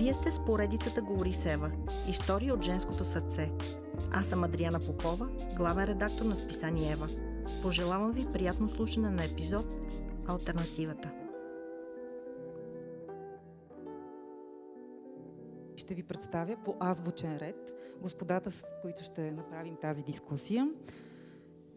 [0.00, 1.72] Вие сте с поредицата Говори Сева.
[2.08, 3.52] Истории от женското сърце.
[4.12, 7.08] Аз съм Адриана Попова, главен редактор на списание Ева.
[7.62, 9.66] Пожелавам ви приятно слушане на епизод
[10.26, 11.10] Альтернативата.
[15.76, 17.72] Ще ви представя по азбучен ред
[18.02, 20.70] господата, с които ще направим тази дискусия.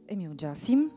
[0.08, 0.92] Емил Джасим,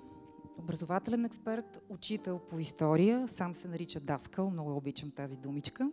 [0.58, 5.90] образователен експерт, учител по история, сам се нарича Даскал, много обичам тази думичка.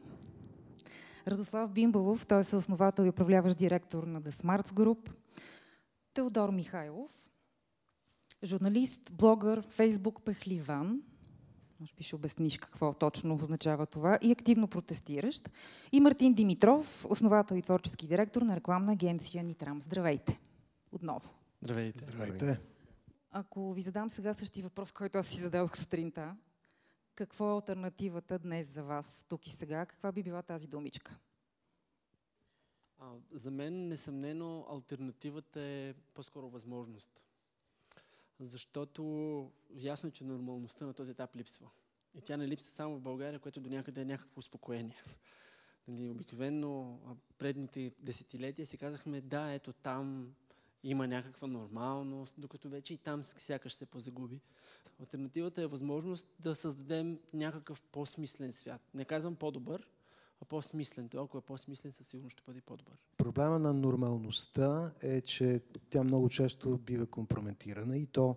[1.28, 5.12] Радослав Бимбалов, той е съосновател и управляващ директор на The Smarts Group.
[6.14, 7.12] Теодор Михайлов,
[8.44, 11.02] журналист, блогър, фейсбук пехливан,
[11.80, 15.50] може би ще обясниш какво точно означава това, и активно протестиращ.
[15.92, 19.82] И Мартин Димитров, основател и творчески директор на рекламна агенция Нитрам.
[19.82, 20.40] Здравейте!
[20.92, 21.30] Отново.
[21.62, 22.00] Здравейте.
[22.00, 22.60] Здравейте.
[23.32, 26.36] Ако ви задам сега същия въпрос, който аз си зададох сутринта,
[27.16, 29.86] какво е альтернативата днес за вас, тук и сега?
[29.86, 31.20] Каква би била тази думичка?
[33.00, 37.26] А, за мен, несъмнено, альтернативата е по-скоро възможност.
[38.40, 41.70] Защото ясно е, че нормалността на този етап липсва.
[42.16, 45.04] И тя не липсва само в България, което до някъде е някакво успокоение.
[45.88, 47.00] Нали, обикновено
[47.38, 50.36] предните десетилетия си казахме, да, ето там
[50.84, 54.40] има някаква нормалност, докато вече и там сякаш се позагуби.
[55.02, 58.82] Альтернативата е възможност да създадем някакъв по-смислен свят.
[58.94, 59.88] Не казвам по-добър,
[60.42, 61.10] а по-смислен.
[61.10, 62.94] Това, ако е по-смислен, със сигурност ще бъде по-добър.
[63.18, 68.36] Проблема на нормалността е, че тя много често бива компрометирана и то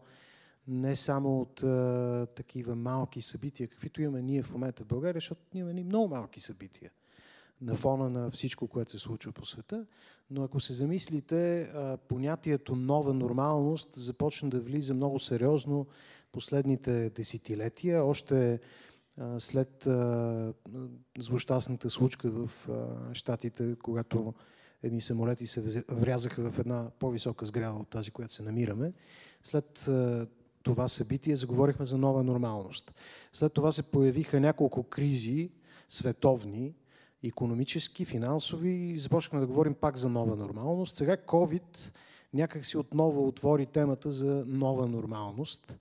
[0.68, 5.40] не само от а, такива малки събития, каквито имаме ние в момента в България, защото
[5.54, 6.90] ние имаме много малки събития
[7.60, 9.86] на фона на всичко, което се случва по света.
[10.30, 11.72] Но ако се замислите,
[12.08, 15.86] понятието нова нормалност започна да влиза много сериозно
[16.32, 18.04] последните десетилетия.
[18.04, 18.60] Още
[19.38, 19.88] след
[21.18, 22.50] злощастната случка в
[23.12, 24.34] Штатите, когато
[24.82, 28.92] едни самолети се врязаха в една по-висока сграда от тази, която се намираме.
[29.42, 29.88] След
[30.62, 32.94] това събитие заговорихме за нова нормалност.
[33.32, 35.50] След това се появиха няколко кризи,
[35.88, 36.74] световни,
[37.26, 40.96] економически, финансови и започнахме да говорим пак за нова нормалност.
[40.96, 41.92] Сега COVID
[42.34, 45.78] някак си отново отвори темата за нова нормалност.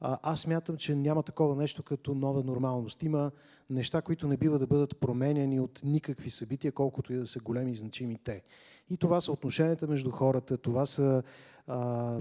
[0.00, 3.02] Аз мятам, че няма такова нещо като нова нормалност.
[3.02, 3.30] Има
[3.70, 7.72] неща, които не бива да бъдат променяни от никакви събития, колкото и да са големи
[7.72, 8.42] и значими те.
[8.90, 11.22] И това са отношенията между хората, това, са,
[11.66, 12.20] а,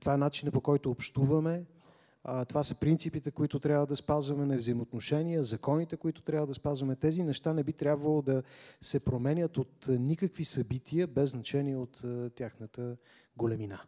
[0.00, 1.62] това е начинът по който общуваме,
[2.48, 6.96] това са принципите, които трябва да спазваме на взаимоотношения, законите, които трябва да спазваме.
[6.96, 8.42] Тези неща не би трябвало да
[8.80, 12.02] се променят от никакви събития, без значение от
[12.34, 12.96] тяхната
[13.36, 13.80] големина.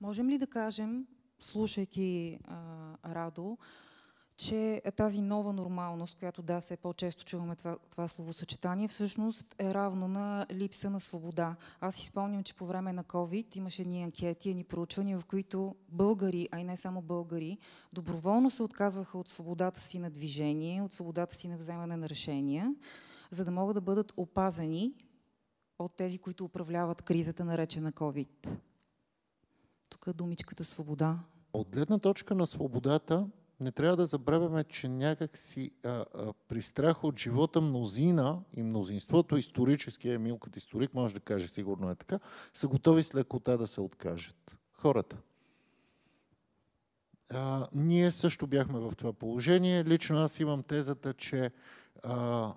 [0.00, 1.06] Можем ли да кажем,
[1.40, 3.58] слушайки а, Радо,
[4.38, 10.08] че тази нова нормалност, която да, все по-често чуваме това, това словосъчетание, всъщност е равно
[10.08, 11.56] на липса на свобода.
[11.80, 15.76] Аз си спомням, че по време на COVID имаше ни анкети, ни проучвания, в които
[15.88, 17.58] българи, а и не само българи,
[17.92, 22.74] доброволно се отказваха от свободата си на движение, от свободата си на вземане на решения,
[23.30, 24.94] за да могат да бъдат опазени
[25.78, 28.58] от тези, които управляват кризата, наречена COVID.
[29.88, 31.18] Тук е думичката свобода.
[31.52, 33.26] От гледна точка на свободата,
[33.60, 38.62] не трябва да забравяме, че някак си а, а, при страх от живота мнозина и
[38.62, 42.18] мнозинството исторически, Емил като историк може да каже, сигурно е така,
[42.52, 44.58] са готови с лекота да се откажат.
[44.72, 45.16] Хората.
[47.30, 49.84] А, ние също бяхме в това положение.
[49.84, 51.50] Лично аз имам тезата, че
[52.02, 52.52] а,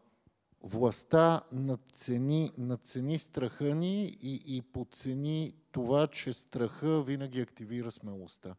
[0.63, 8.55] властта надцени, надцени страха ни и, и подцени това, че страха винаги активира смелостта.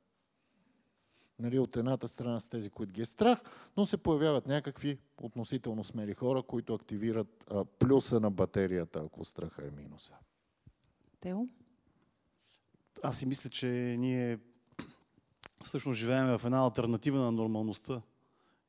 [1.42, 3.40] Нали, от едната страна с тези, които ги е страх,
[3.76, 9.66] но се появяват някакви относително смели хора, които активират а, плюса на батерията, ако страха
[9.66, 10.16] е минуса.
[11.20, 11.46] Тео?
[13.02, 13.66] Аз си мисля, че
[13.98, 14.38] ние
[15.64, 18.02] всъщност живеем в една альтернатива на нормалността.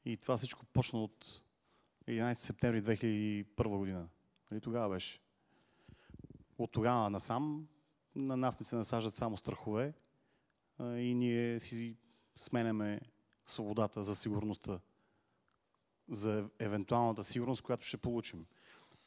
[0.06, 1.42] И това всичко почна от
[2.08, 4.08] 11 септември 2001 година.
[4.52, 5.20] Нали, тогава беше.
[6.58, 7.68] От тогава насам
[8.16, 9.94] на нас не се насаждат само страхове
[10.78, 11.98] а, и ние си
[12.36, 13.02] сменяме
[13.48, 14.80] свободата за сигурността,
[16.10, 18.46] за евентуалната сигурност, която ще получим.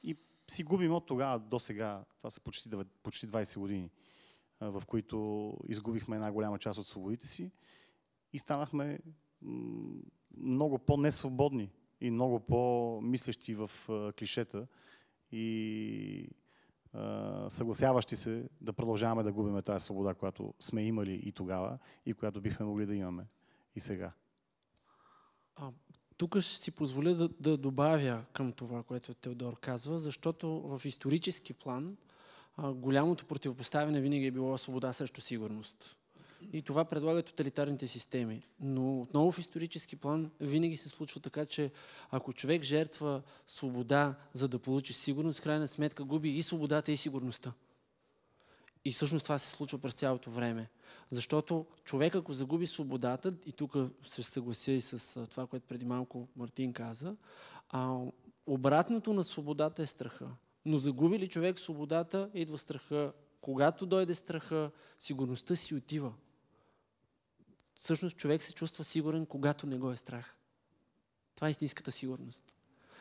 [0.03, 0.17] И
[0.49, 2.71] си губим от тогава до сега, това са почти,
[3.03, 3.91] почти 20 години,
[4.61, 7.51] в които изгубихме една голяма част от свободите си
[8.33, 8.99] и станахме
[10.37, 11.71] много по-несвободни
[12.01, 13.71] и много по-мислещи в
[14.19, 14.67] клишета
[15.33, 16.29] и
[17.49, 22.41] съгласяващи се да продължаваме да губиме тази свобода, която сме имали и тогава и която
[22.41, 23.27] бихме могли да имаме
[23.77, 24.13] и сега.
[25.57, 25.71] А,
[26.17, 31.53] тук ще си позволя да, да добавя към това, което Теодор казва, защото в исторически
[31.53, 31.97] план
[32.57, 35.97] а, голямото противопоставяне винаги е било свобода срещу сигурност.
[36.53, 38.43] И това предлагат тоталитарните системи.
[38.61, 41.71] Но отново в исторически план винаги се случва така, че
[42.11, 47.53] ако човек жертва свобода, за да получи сигурност, крайна сметка губи и свободата, и сигурността.
[48.85, 50.69] И всъщност това се случва през цялото време.
[51.11, 56.29] Защото човек, ако загуби свободата, и тук се съглася и с това, което преди малко
[56.37, 57.17] Мартин каза,
[57.69, 57.99] а,
[58.47, 60.29] обратното на свободата е страха.
[60.65, 63.13] Но загуби ли човек свободата, идва страха.
[63.41, 66.13] Когато дойде страха, сигурността си отива.
[67.77, 70.37] Всъщност човек се чувства сигурен, когато не го е страх.
[71.35, 72.55] Това е истинската сигурност.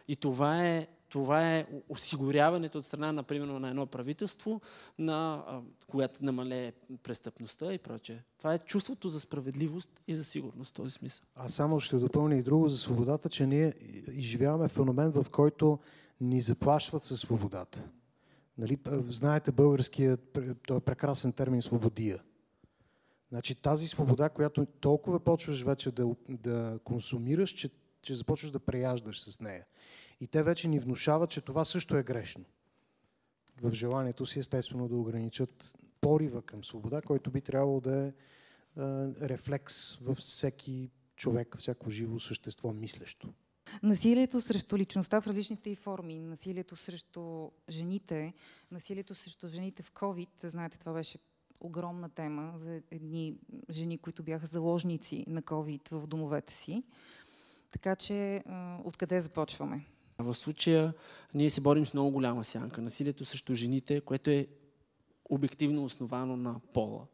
[0.07, 4.61] И това е, това е осигуряването от страна, например, на едно правителство,
[4.99, 5.43] на,
[5.87, 6.71] когато намалее
[7.03, 8.19] престъпността и прочее.
[8.37, 11.25] Това е чувството за справедливост и за сигурност в този смисъл.
[11.35, 13.73] Аз само ще допълня и друго за свободата, че ние
[14.11, 15.79] изживяваме феномен, в който
[16.21, 17.89] ни заплашват със свободата.
[18.57, 18.77] Нали,
[19.09, 20.17] знаете българския,
[20.67, 22.19] този прекрасен термин свободия.
[23.29, 27.69] Значи тази свобода, която толкова почваш вече да, да консумираш, че,
[28.01, 29.65] че започваш да преяждаш с нея.
[30.21, 32.45] И те вече ни внушават, че това също е грешно.
[33.61, 38.11] В желанието си естествено да ограничат порива към свобода, който би трябвало да е, е
[39.29, 43.33] рефлекс във всеки човек, всяко живо същество мислещо.
[43.83, 48.33] Насилието срещу личността в различните и форми, насилието срещу жените,
[48.71, 51.17] насилието срещу жените в COVID, знаете, това беше
[51.61, 53.35] огромна тема за едни
[53.69, 56.83] жени, които бяха заложници на COVID в домовете си.
[57.71, 58.43] Така че
[58.83, 59.85] откъде започваме?
[60.19, 60.93] В случая
[61.33, 62.81] ние се борим с много голяма сянка.
[62.81, 64.47] Насилието срещу жените, което е
[65.29, 67.05] обективно основано на пола,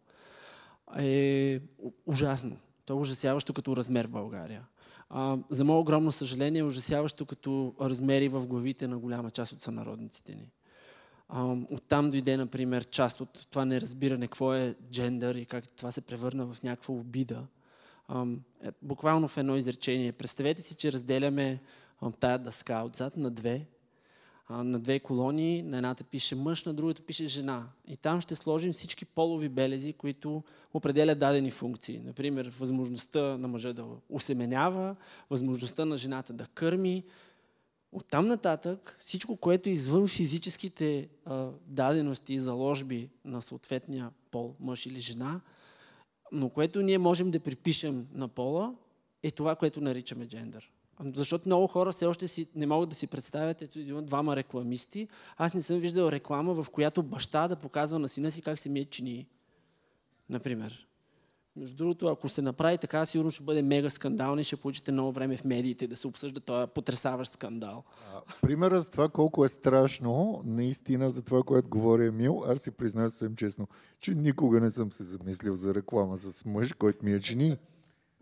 [0.98, 1.60] е
[2.06, 2.58] ужасно.
[2.86, 4.68] То е ужасяващо като размер в България.
[5.10, 9.62] А, за мое огромно съжаление е ужасяващо като размери в главите на голяма част от
[9.62, 10.52] сънародниците ни.
[11.72, 16.46] Оттам дойде, например, част от това неразбиране какво е джендър и как това се превърна
[16.46, 17.44] в някаква обида.
[18.64, 20.12] Е, буквално в едно изречение.
[20.12, 21.60] Представете си, че разделяме
[22.20, 23.66] тая дъска отзад на две,
[24.50, 25.64] на две колонии.
[25.64, 27.68] На едната пише мъж, на другата пише жена.
[27.88, 30.44] И там ще сложим всички полови белези, които
[30.74, 32.02] определят дадени функции.
[32.06, 34.96] Например, възможността на мъжа да усеменява,
[35.30, 37.04] възможността на жената да кърми,
[37.92, 44.86] Оттам нататък всичко, което е извън физическите а, дадености и заложби на съответния пол, мъж
[44.86, 45.42] или жена,
[46.32, 48.76] но което ние можем да припишем на пола,
[49.24, 50.72] е това, което наричаме джендър.
[51.06, 55.08] Защото много хора все още си, не могат да си представят, ето има двама рекламисти.
[55.38, 58.70] Аз не съм виждал реклама, в която баща да показва на сина си как се
[58.70, 59.28] мие чинии.
[60.30, 60.88] Например.
[61.56, 65.12] Между другото, ако се направи така, сигурно ще бъде мега скандал и ще получите много
[65.12, 67.84] време в медиите да се обсъжда този потрясаващ скандал.
[68.42, 73.12] Примера за това колко е страшно, наистина за това, което говори Емил, аз си признавам
[73.12, 73.68] съвсем честно,
[74.00, 77.58] че никога не съм се замислил за реклама с мъж, който ми е чини.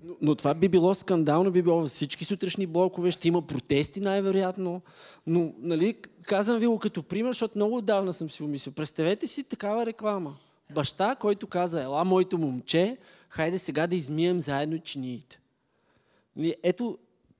[0.03, 4.01] Но, но това би било скандално, би било във всички сутрешни блокове, ще има протести
[4.01, 4.81] най-вероятно.
[5.27, 8.73] Но, нали, казвам ви го като пример, защото много отдавна съм си умислил.
[8.73, 10.35] Представете си такава реклама.
[10.73, 12.98] Баща, който каза, ела, моето момче,
[13.29, 15.39] хайде сега да измием заедно чиниите.
[16.36, 16.98] Нали, ето,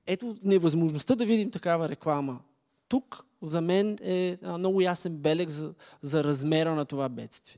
[0.08, 2.42] ето невъзможността да видим такава реклама.
[2.88, 7.58] Тук за мен е много ясен белег за, за размера на това бедствие.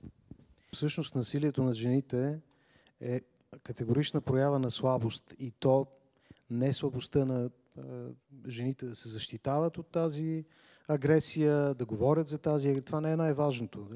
[0.73, 2.39] Всъщност насилието на жените
[3.01, 3.21] е
[3.63, 5.87] категорична проява на слабост и то
[6.49, 7.49] не е слабостта на
[8.47, 10.45] жените да се защитават от тази
[10.87, 12.81] агресия, да говорят за тази.
[12.81, 13.87] Това не е най-важното.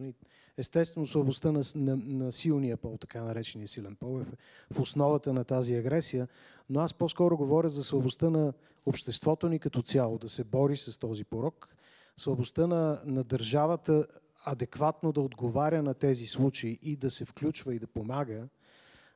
[0.58, 4.34] Естествено, слабостта на, на, на силния пол, така наречения силен пол, е в,
[4.72, 6.28] в основата на тази агресия,
[6.70, 8.54] но аз по-скоро говоря за слабостта на
[8.86, 11.76] обществото ни като цяло, да се бори с този порок,
[12.18, 14.08] слабостта на, на държавата
[14.46, 18.48] адекватно да отговаря на тези случаи и да се включва и да помага.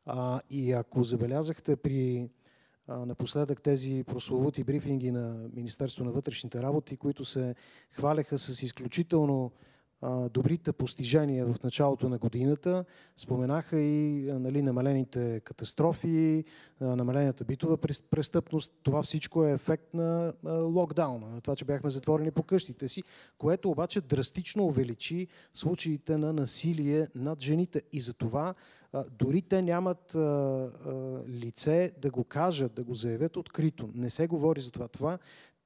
[0.05, 2.29] А, и ако забелязахте при
[2.88, 7.55] напоследък тези прословути брифинги на Министерство на вътрешните работи, които се
[7.91, 9.51] хваляха с изключително
[10.29, 12.86] добрите постижения в началото на годината.
[13.15, 16.44] Споменаха и нали, намалените катастрофи,
[16.82, 17.77] намалената битова
[18.12, 18.74] престъпност.
[18.84, 23.03] Това всичко е ефект на локдауна, на това, че бяхме затворени по къщите си,
[23.38, 27.82] което обаче драстично увеличи случаите на насилие над жените.
[27.91, 28.53] И за това
[29.12, 30.15] дори те нямат
[31.27, 33.89] лице да го кажат, да го заявят открито.
[33.94, 34.88] Не се говори за това.
[34.88, 35.18] Това,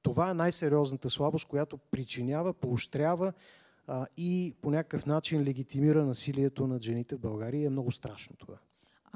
[0.02, 3.32] това е най-сериозната слабост, която причинява, поощрява
[3.86, 7.66] а, и по някакъв начин легитимира насилието над жените в България.
[7.66, 8.58] Е много страшно това.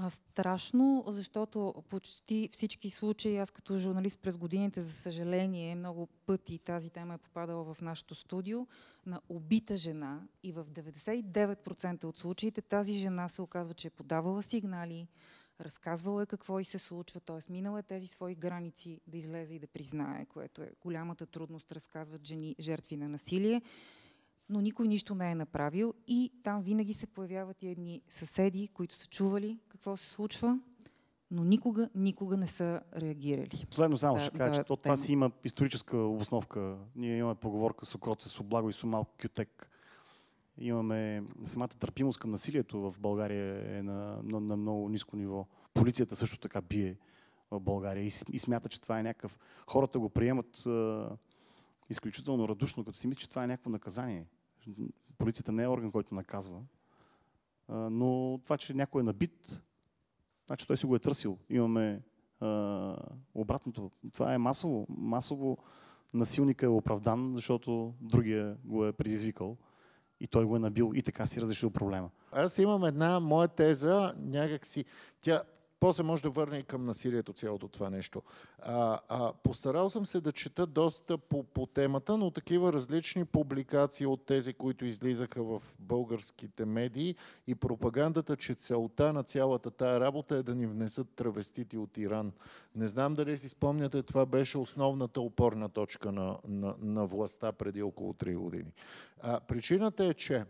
[0.01, 6.59] А, страшно, защото почти всички случаи, аз като журналист през годините, за съжаление, много пъти
[6.59, 8.67] тази тема е попадала в нашото студио,
[9.07, 14.43] на убита жена и в 99% от случаите тази жена се оказва, че е подавала
[14.43, 15.09] сигнали,
[15.61, 17.53] разказвала е какво и се случва, т.е.
[17.53, 22.27] минала е тези свои граници да излезе и да признае, което е голямата трудност, разказват
[22.27, 23.63] жени, жертви на насилие
[24.51, 28.95] но никой нищо не е направил и там винаги се появяват и едни съседи, които
[28.95, 30.59] са чували какво се случва,
[31.31, 33.67] но никога, никога не са реагирали.
[33.71, 36.77] Последно само да, ще кажа, да, че това си има историческа обосновка.
[36.97, 39.71] Ние имаме поговорка с окроце, с облаго и с малко кютек.
[40.59, 45.47] Имаме самата търпимост към насилието в България е на, на, на много ниско ниво.
[45.75, 46.97] Полицията също така бие
[47.51, 49.39] в България и, и смята, че това е някакъв...
[49.67, 51.05] Хората го приемат е,
[51.91, 54.27] изключително радушно, като си мисля, че това е някакво наказание.
[55.19, 56.61] Полицията не е орган, който наказва.
[57.69, 59.63] Но това, че някой е набит,
[60.47, 61.39] значи той си го е търсил.
[61.51, 62.03] Имаме
[63.35, 63.91] обратното.
[64.13, 64.87] Това е масово.
[64.89, 65.59] Масово
[66.15, 69.57] насилника е оправдан, защото другия го е предизвикал
[70.21, 72.11] и той го е набил и така си разрешил проблема.
[72.33, 74.85] Аз имам една моя теза, някакси,
[75.21, 75.43] тя
[75.81, 78.23] после може да върне и към насилието цялото това нещо.
[78.59, 84.07] А, а, постарал съм се да чета доста по, по темата, но такива различни публикации
[84.07, 87.17] от тези, които излизаха в българските медии
[87.47, 92.33] и пропагандата, че целта на цялата тая работа е да ни внесат травестити от Иран.
[92.75, 97.83] Не знам дали си спомняте, това беше основната опорна точка на, на, на властта преди
[97.83, 98.73] около 3 години.
[99.21, 100.45] А, причината е, че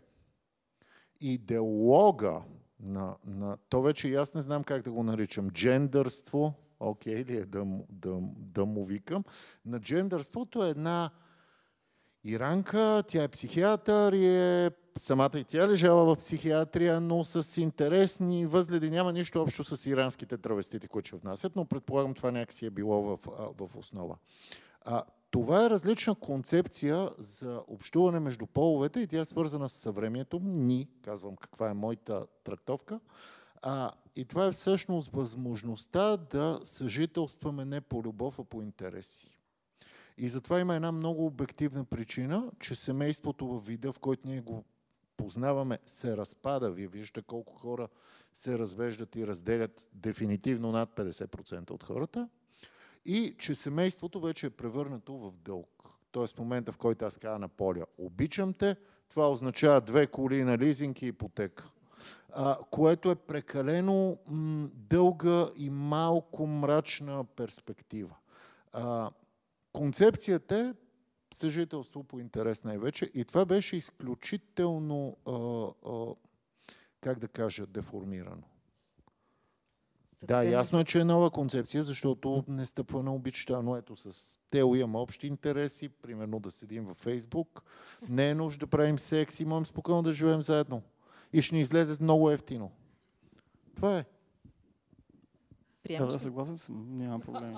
[1.21, 2.41] идеолога,
[2.79, 3.57] на, на...
[3.69, 5.49] То вече и аз не знам как да го наричам.
[5.49, 9.23] Джендърство, окей okay, ли е да, да, да му викам.
[9.65, 11.09] На джендърството е една
[12.23, 18.45] иранка, тя е психиатър и е самата и тя лежала в психиатрия, но с интересни
[18.45, 18.89] възгледи.
[18.89, 23.01] Няма нищо общо с иранските травестити, които ще внасят, но предполагам това някакси е било
[23.01, 23.19] в,
[23.59, 24.15] в основа.
[24.85, 30.39] А, това е различна концепция за общуване между половете и тя е свързана с съвремието.
[30.43, 32.99] Ни, казвам каква е моята трактовка.
[33.61, 39.37] А, и това е всъщност възможността да съжителстваме не по любов, а по интереси.
[40.17, 44.63] И затова има една много обективна причина, че семейството във вида, в който ние го
[45.17, 46.71] познаваме, се разпада.
[46.71, 47.87] Вие виждате колко хора
[48.33, 52.29] се развеждат и разделят дефинитивно над 50% от хората
[53.05, 55.89] и че семейството вече е превърнато в дълг.
[56.11, 58.75] Тоест момента, в който аз казвам на Поля, обичам те,
[59.09, 61.69] това означава две коли на лизинг и ипотека.
[62.33, 64.17] А, което е прекалено
[64.73, 68.15] дълга и малко мрачна перспектива.
[68.71, 69.09] А,
[69.73, 70.73] концепцията е
[71.33, 75.31] съжителство по интерес най-вече и това беше изключително, а,
[75.91, 76.15] а,
[77.01, 78.43] как да кажа, деформирано.
[80.23, 84.39] Да, ясно е, че е нова концепция, защото не стъпва на обичта, но ето с
[84.49, 87.63] Тео имам общи интереси, примерно да седим във Фейсбук,
[88.09, 90.81] не е нужда да правим секс и можем спокойно да живеем заедно.
[91.33, 92.71] И ще ни излезе много ефтино.
[93.75, 94.05] Това е.
[95.83, 97.57] Приемаш да, съгласен съм, няма проблеми.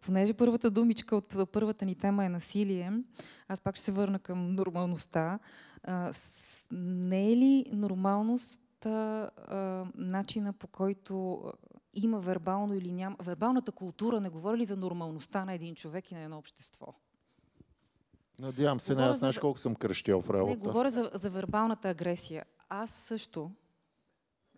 [0.00, 2.92] Понеже първата думичка от първата ни тема е насилие,
[3.48, 5.38] аз пак ще се върна към нормалността.
[6.70, 11.42] не е ли нормалност а, а, начина по който
[11.94, 13.16] има вербално или няма.
[13.22, 16.86] Вербалната култура не говори ли за нормалността на един човек и на едно общество?
[18.38, 20.50] Надявам се, не аз знаеш колко съм кръщял в работа.
[20.50, 22.44] Не, говоря за, за вербалната агресия.
[22.68, 23.50] Аз също,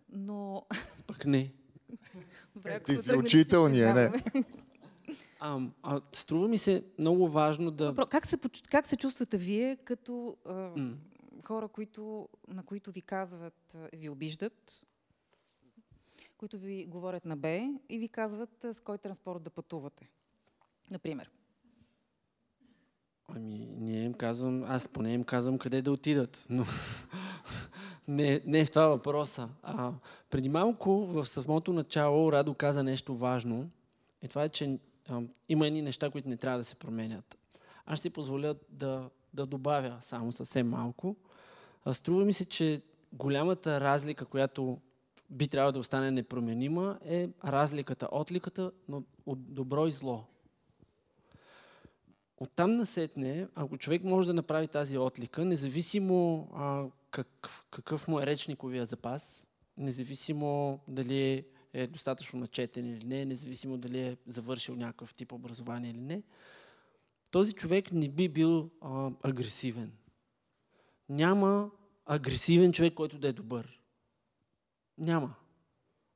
[0.09, 0.65] но...
[1.07, 1.53] Пък не.
[2.55, 4.11] Добре, Ти си учителния, не.
[5.39, 7.95] А, а, струва ми се много важно да...
[8.09, 8.37] Как се,
[8.71, 10.95] как се чувствате вие като а, mm
[11.45, 14.83] хора, които, на които ви казват, ви обиждат,
[16.37, 17.49] които ви говорят на Б
[17.89, 20.09] и ви казват с кой транспорт да пътувате.
[20.91, 21.31] Например.
[23.27, 26.65] Ами, не им казвам, аз поне им казвам къде да отидат, но
[28.07, 29.49] не, не е в това въпроса.
[29.63, 29.91] А,
[30.29, 33.69] преди малко в самото начало Радо каза нещо важно
[34.21, 37.37] и това е, че а, има едни неща, които не трябва да се променят.
[37.85, 41.15] Аз ще си позволя да, да добавя само съвсем малко.
[41.91, 42.81] Струва ми се, че
[43.13, 44.81] голямата разлика, която
[45.29, 48.71] би трябвало да остане непроменима, е разликата, отликата
[49.25, 50.23] от добро и зло.
[52.37, 58.25] Оттам насетне, ако човек може да направи тази отлика, независимо а, как, какъв му е
[58.25, 59.47] речниковия запас,
[59.77, 66.01] независимо дали е достатъчно начетен или не, независимо дали е завършил някакъв тип образование или
[66.01, 66.23] не,
[67.31, 69.91] този човек не би бил а, агресивен
[71.09, 71.71] няма
[72.05, 73.79] агресивен човек, който да е добър.
[74.97, 75.35] Няма.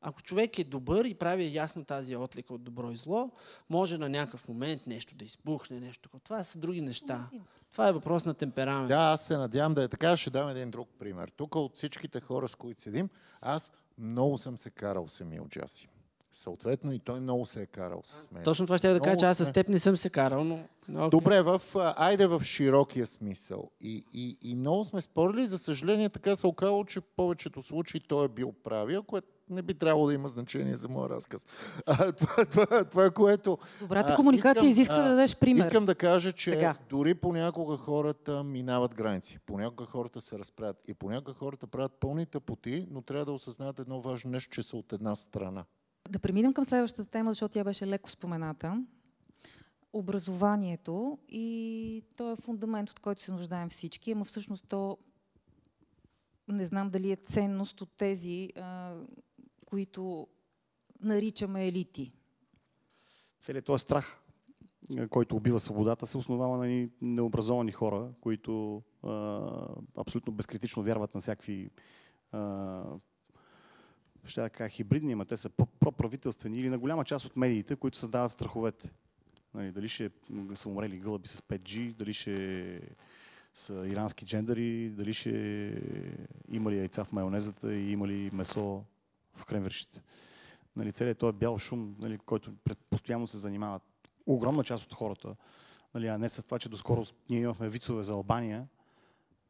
[0.02, 3.32] Ако човек е добър и прави ясно тази отлика от добро и зло,
[3.70, 6.20] може на някакъв момент нещо да избухне, нещо такова.
[6.20, 7.30] Това са други неща.
[7.72, 8.90] Това е въпрос на темперамент.
[8.90, 10.18] Да, аз се надявам да е така.
[10.18, 11.30] Ще дам един друг пример.
[11.30, 13.10] Тук от всичките хора, с които седим,
[13.42, 15.88] аз много съм се карал с Емил Джаси.
[16.32, 18.44] Съответно и той много се е карал с мен.
[18.44, 20.60] Точно това ще я да кажа, че аз с теб не съм се карал, но...
[20.88, 21.10] но окей.
[21.10, 23.72] Добре, в, а, айде в широкия смисъл.
[23.82, 25.48] И, и, и много сме спорили.
[25.48, 29.62] За съжаление, така се оказало, че в повечето случаи той е бил прави, което не
[29.62, 31.48] би трябвало да има значение за моя разказ.
[31.86, 33.58] А, това, това, това, което...
[33.82, 35.62] Добрата а, комуникация изисква да дадеш пример.
[35.62, 36.76] Искам да кажа, че Сега.
[36.90, 42.88] дори понякога хората минават граници, понякога хората се разправят и понякога хората правят пълни тъпоти,
[42.92, 45.66] но трябва да осъзнаят едно важно нещо, че са от една страна.
[46.10, 48.86] Да преминем към следващата тема, защото тя беше леко спомената.
[49.94, 54.98] Образованието и то е фундамент, от който се нуждаем всички, ама всъщност то
[56.48, 58.50] не знам дали е ценност от тези,
[59.66, 60.28] които
[61.02, 62.12] наричаме елити.
[63.42, 64.22] Целият този страх,
[65.10, 68.84] който убива свободата, се основава на необразовани хора, които
[69.98, 71.70] абсолютно безкритично вярват на всякакви
[74.28, 77.98] ще да кажа хибридни, ама те са проправителствени или на голяма част от медиите, които
[77.98, 78.92] създават страховете.
[79.54, 80.10] Нали, дали ще
[80.54, 82.82] са умрели гълъби с 5G, дали ще
[83.54, 85.32] са ирански джендъри, дали ще
[86.50, 88.84] има ли яйца в майонезата и има ли месо
[89.36, 90.02] в кремвиршите.
[90.76, 92.54] Нали, целият този бял шум, нали, който
[92.90, 93.84] постоянно се занимават
[94.26, 95.36] огромна част от хората,
[95.96, 98.68] нали, а не с това, че доскоро ние имахме вицове за Албания.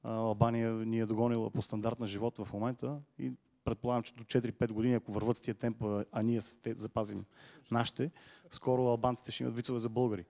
[0.04, 3.32] Албания ни е догонила по стандарт на живот в момента и
[3.68, 7.26] предполагам, че до 4-5 години, ако върват с тия темпа, а ние с те запазим
[7.72, 8.12] нашите,
[8.52, 10.26] скоро албанците ще имат вицове за българи.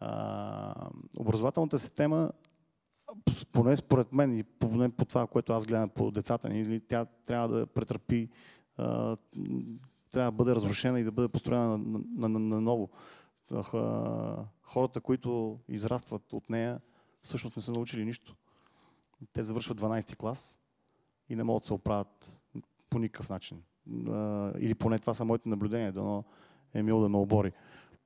[0.00, 2.30] А, образователната система,
[3.52, 7.48] поне според мен и поне по това, което аз гледам по децата ни, тя трябва
[7.48, 8.28] да претърпи,
[8.76, 9.16] а,
[10.10, 12.90] трябва да бъде разрушена и да бъде построена на, на, на, на ново.
[14.62, 16.80] Хората, които израстват от нея,
[17.22, 18.36] всъщност не са научили нищо.
[19.32, 20.58] Те завършват 12 клас
[21.28, 22.40] и не могат да се оправят
[22.94, 23.62] по никакъв начин.
[24.58, 26.24] Или поне това са моите наблюдения, дано
[26.74, 27.52] Емил да ме обори.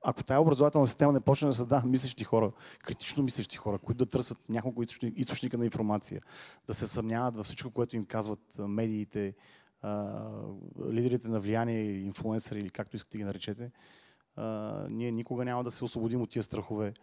[0.01, 2.51] Ако тая образователна система не почне да създава мислещи хора,
[2.83, 6.21] критично мислещи хора, които да търсят няколко източни- източника на информация,
[6.67, 9.35] да се съмняват във всичко, което им казват медиите,
[10.91, 13.71] лидерите на влияние, инфлуенсъри или както искате ги наречете,
[14.89, 16.93] ние никога няма да се освободим от тия страхове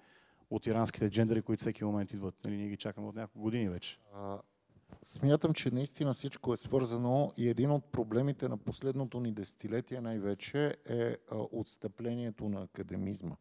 [0.51, 2.35] от иранските джендери, които всеки момент идват.
[2.45, 3.99] Нали, ние ги чакаме от няколко години вече.
[5.03, 10.75] Смятам, че наистина всичко е свързано и един от проблемите на последното ни десетилетие най-вече
[10.89, 11.17] е
[11.53, 13.37] отстъплението на академизма.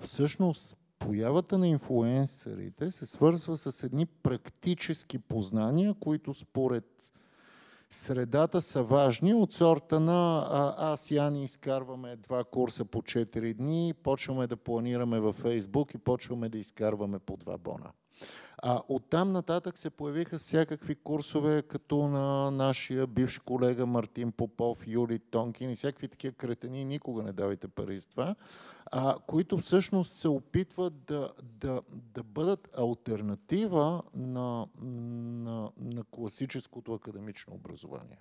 [0.00, 6.84] Всъщност, появата на инфлуенсърите се свързва с едни практически познания, които според
[7.90, 10.46] средата са важни от сорта на
[10.78, 15.98] аз и Ани изкарваме два курса по 4 дни, почваме да планираме във Фейсбук и
[15.98, 17.90] почваме да изкарваме по два бона.
[18.64, 25.18] А оттам нататък се появиха всякакви курсове, като на нашия бивш колега Мартин Попов, Юли
[25.18, 28.34] Тонкин и всякакви такива кретени, никога не давайте пари за това,
[28.92, 37.54] а, които всъщност се опитват да, да, да бъдат альтернатива на, на, на класическото академично
[37.54, 38.18] образование.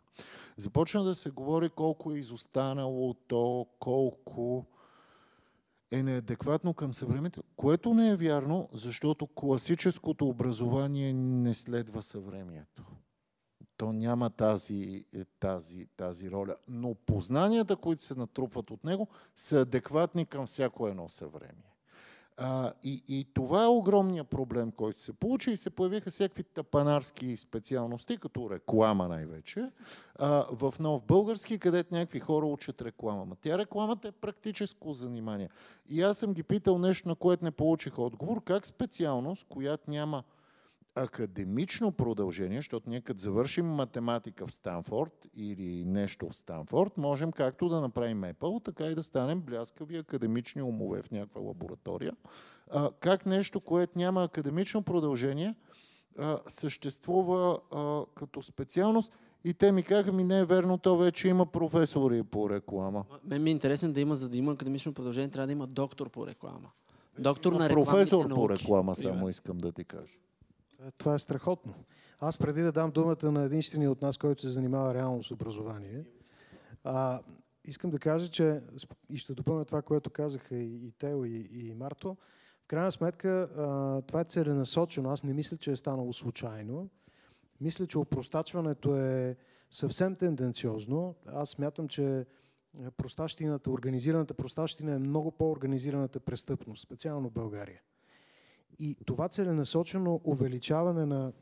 [0.57, 4.65] Започна да се говори колко е изостанало то, колко
[5.91, 12.83] е неадекватно към съвременето, което не е вярно, защото класическото образование не следва съвремието.
[13.77, 16.55] То няма тази, е, тази, тази роля.
[16.67, 21.70] Но познанията, които се натрупват от него, са адекватни към всяко едно съвремие.
[22.37, 27.37] А, и, и това е огромният проблем, който се получи и се появиха всякакви тапанарски
[27.37, 29.69] специалности, като реклама най-вече,
[30.51, 33.25] в нов български, където някакви хора учат реклама.
[33.25, 35.49] Ма тя рекламата е практическо занимание.
[35.89, 40.23] И аз съм ги питал нещо, на което не получих отговор, как специалност, която няма
[40.95, 47.69] академично продължение, защото ние като завършим математика в Станфорд или нещо в Станфорд, можем както
[47.69, 52.13] да направим Apple, така и да станем бляскави академични умове в някаква лаборатория.
[52.71, 55.55] А, как нещо, което няма академично продължение,
[56.19, 61.27] а, съществува а, като специалност и те ми казаха, ми не е верно, то вече
[61.27, 63.05] има професори по реклама.
[63.23, 66.09] Мен ми е интересно да има, за да има академично продължение, трябва да има доктор
[66.09, 66.71] по реклама.
[67.19, 68.53] Доктор на рекламните Професор по науки.
[68.53, 70.17] реклама, само искам да ти кажа.
[70.87, 71.73] Е, Това е страхотно.
[72.19, 76.05] Аз преди да дам думата на единствения от нас, който се занимава реално с образование,
[76.83, 77.21] а,
[77.65, 78.61] искам да кажа, че
[79.09, 82.17] и ще допълня това, което казаха и, и Тео, и, и Марто.
[82.63, 85.09] В крайна сметка а, това е целенасочено.
[85.09, 86.89] Аз не мисля, че е станало случайно.
[87.61, 89.37] Мисля, че опростачването е
[89.71, 91.15] съвсем тенденциозно.
[91.25, 92.25] Аз смятам, че
[92.97, 97.81] простащината, организираната простащина е много по-организираната престъпност, специално в България.
[98.79, 101.33] И това целенасочено увеличаване на,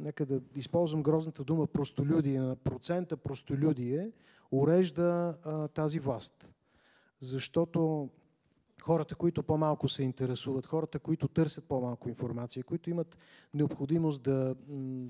[0.00, 4.12] нека да използвам грозната дума, простолюдие, на процента простолюдие,
[4.50, 6.54] урежда а, тази власт.
[7.20, 8.08] Защото
[8.82, 13.18] хората, които по-малко се интересуват, хората, които търсят по-малко информация, които имат
[13.54, 14.54] необходимост да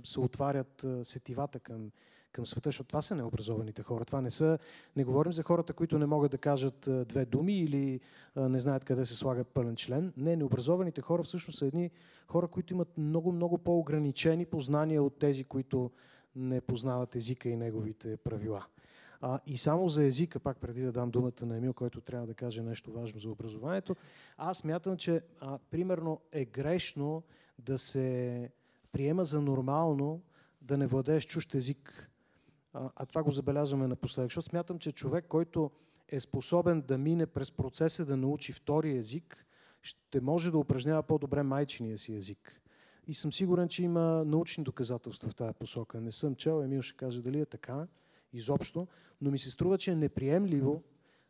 [0.04, 1.90] се отварят сетивата към,
[2.34, 4.04] към света, защото това са необразованите хора.
[4.04, 4.58] Това не са,
[4.96, 8.00] не говорим за хората, които не могат да кажат две думи или
[8.36, 10.12] не знаят къде се слага пълен член.
[10.16, 11.90] Не, необразованите хора всъщност са едни
[12.28, 15.90] хора, които имат много, много по-ограничени познания от тези, които
[16.36, 18.66] не познават езика и неговите правила.
[19.20, 22.34] А, и само за езика, пак преди да дам думата на Емил, който трябва да
[22.34, 23.96] каже нещо важно за образованието,
[24.36, 27.22] аз мятам, че а, примерно е грешно
[27.58, 28.50] да се
[28.92, 30.22] приема за нормално
[30.62, 32.10] да не владееш чужд език.
[32.74, 35.70] А, това го забелязваме напоследък, защото смятам, че човек, който
[36.08, 39.46] е способен да мине през процеса да научи втори език,
[39.82, 42.60] ще може да упражнява по-добре майчиния си език.
[43.06, 46.00] И съм сигурен, че има научни доказателства в тази посока.
[46.00, 47.86] Не съм чел, Емил ще каже дали е така
[48.32, 48.86] изобщо,
[49.20, 50.82] но ми се струва, че е неприемливо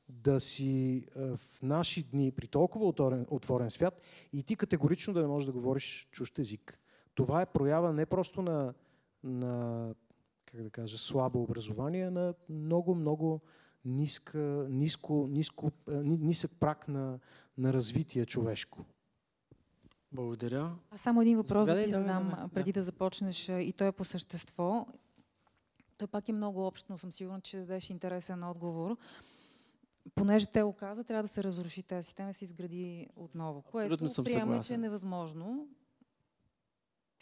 [0.08, 4.00] да си в наши дни, при толкова отворен, отворен свят,
[4.32, 6.78] и ти категорично да не можеш да говориш чужд език.
[7.14, 8.74] Това е проява не просто на,
[9.24, 9.94] на
[10.54, 13.40] как да кажа, слабо образование, на много, много
[13.84, 15.70] ниска, ниско, ниско,
[16.04, 17.18] нисък прак на,
[17.58, 18.84] на развитие човешко.
[20.12, 20.76] Благодаря.
[20.90, 22.80] А само един въпрос да ти задам, преди да.
[22.80, 24.86] да започнеш, и той е по същество.
[25.98, 28.96] Той пак е много общо, но съм сигурна, че дадеш интересен отговор.
[30.14, 33.62] Понеже те го каза, трябва да се разруши тази система и се изгради отново.
[33.62, 35.68] Което съм приемаме, че е невъзможно.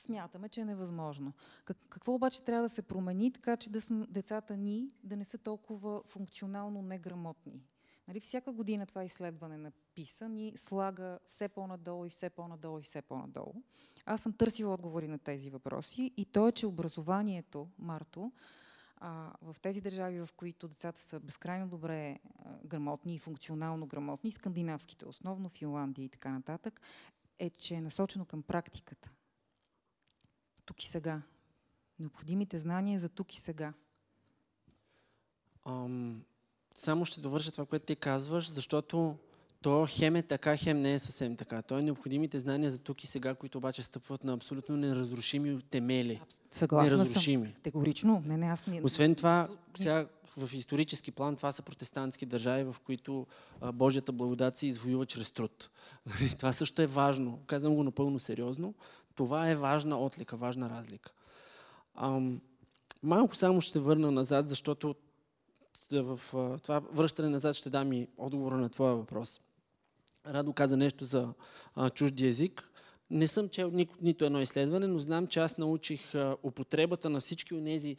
[0.02, 1.32] Смятаме, че е невъзможно.
[1.64, 5.24] Как, какво обаче трябва да се промени, така че да см, децата ни да не
[5.24, 7.62] са толкова функционално неграмотни?
[8.08, 12.82] Нали, всяка година това изследване на ПИСа ни слага все по-надолу и все по-надолу и
[12.82, 13.54] все по-надолу.
[14.06, 18.32] Аз съм търсила отговори на тези въпроси и то е, че образованието, Марто,
[18.96, 22.18] а, в тези държави, в които децата са безкрайно добре а,
[22.64, 26.80] грамотни и функционално грамотни, скандинавските, основно Финландия и така нататък,
[27.38, 29.10] е, че е насочено към практиката.
[30.66, 31.22] Тук и сега.
[31.98, 33.72] Необходимите знания за тук и сега.
[35.66, 36.20] Um,
[36.74, 39.16] само ще довърша това, което ти казваш, защото
[39.62, 41.62] то хем е така, хем не е съвсем така.
[41.62, 46.20] То е необходимите знания за тук и сега, които обаче стъпват на абсолютно неразрушими темели.
[46.50, 47.44] Съгласна неразрушими.
[47.44, 47.54] съм.
[47.54, 48.22] Категорично.
[48.26, 48.80] Не, не, аз не...
[48.82, 53.26] Освен това, сега в исторически план това са протестантски държави, в които
[53.60, 55.70] а, Божията благодат се извоюва чрез труд.
[56.06, 57.38] Нали, това също е важно.
[57.46, 58.74] Казвам го напълно сериозно.
[59.14, 61.12] Това е важна отлика, важна разлика.
[61.94, 62.40] Ам,
[63.02, 64.94] малко само ще върна назад, защото
[65.92, 66.20] в
[66.62, 69.40] това връщане назад ще дам и отговора на твоя въпрос.
[70.26, 71.28] Радо каза нещо за
[71.74, 72.68] а, чужди език.
[73.10, 77.20] Не съм чел ни, нито едно изследване, но знам, че аз научих а, употребата на
[77.20, 77.96] всички от тези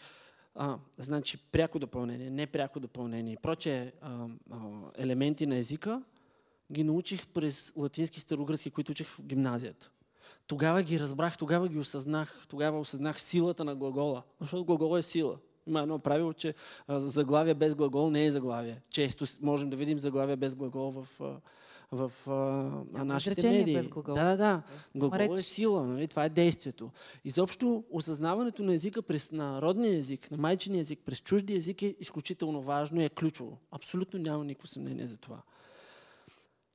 [0.97, 4.57] значи пряко допълнение, не пряко допълнение и проче а, а,
[4.95, 6.01] елементи на езика,
[6.71, 9.91] ги научих през латински старогръцки, които учих в гимназията.
[10.47, 15.37] Тогава ги разбрах, тогава ги осъзнах, тогава осъзнах силата на глагола, защото глагола е сила.
[15.67, 16.53] Има едно правило, че
[16.89, 18.81] заглавие без глагол не е заглавие.
[18.89, 21.21] Често можем да видим заглавие без глагол в
[21.93, 23.73] в а, нашите медии.
[23.73, 24.15] Без глагол.
[24.15, 24.61] Да, да, да.
[24.95, 26.07] Глагол е сила, нали?
[26.07, 26.91] това е действието.
[27.25, 32.61] Изобщо осъзнаването на езика през народния език, на майчиния език, през чужди език е изключително
[32.61, 33.57] важно и е ключово.
[33.71, 35.41] Абсолютно няма никакво съмнение за това.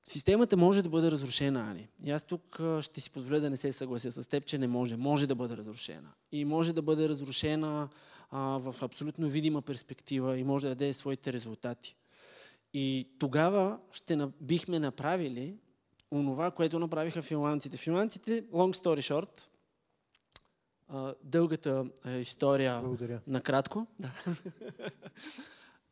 [0.09, 1.89] Системата може да бъде разрушена, Ани.
[2.05, 4.97] И аз тук ще си позволя да не се съглася с теб, че не може.
[4.97, 6.09] Може да бъде разрушена.
[6.33, 7.89] И може да бъде разрушена
[8.31, 11.97] а, в абсолютно видима перспектива и може да даде своите резултати.
[12.75, 15.57] И тогава ще бихме направили
[16.11, 17.77] онова, което направиха финландците.
[17.77, 19.49] Финландците, long story short,
[21.25, 21.87] дългата
[22.21, 23.21] история Благодаря.
[23.27, 23.87] накратко.
[24.01, 24.13] Да.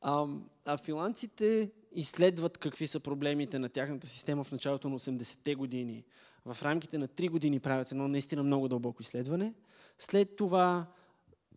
[0.08, 0.26] А,
[0.64, 6.04] а финландците изследват какви са проблемите на тяхната система в началото на 80-те години.
[6.44, 9.54] В рамките на 3 години правят едно наистина много дълбоко изследване.
[9.98, 10.86] След това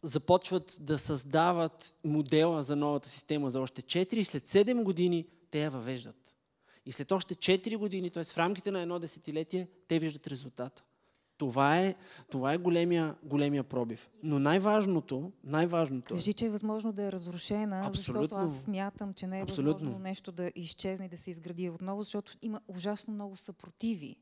[0.03, 5.63] започват да създават модела за новата система за още 4 и след 7 години те
[5.63, 6.35] я въвеждат.
[6.85, 8.23] И след още 4 години, т.е.
[8.23, 10.83] в рамките на едно десетилетие, те виждат резултата.
[11.39, 11.95] Това е,
[12.29, 14.09] това е големия, големия пробив.
[14.23, 16.13] Но най-важното, най-важното...
[16.13, 18.21] Кажи, че е възможно да е разрушена, Абсолютно.
[18.21, 19.73] защото аз смятам, че не е Абсолютно.
[19.73, 24.15] възможно нещо да изчезне и да се изгради отново, защото има ужасно много съпротиви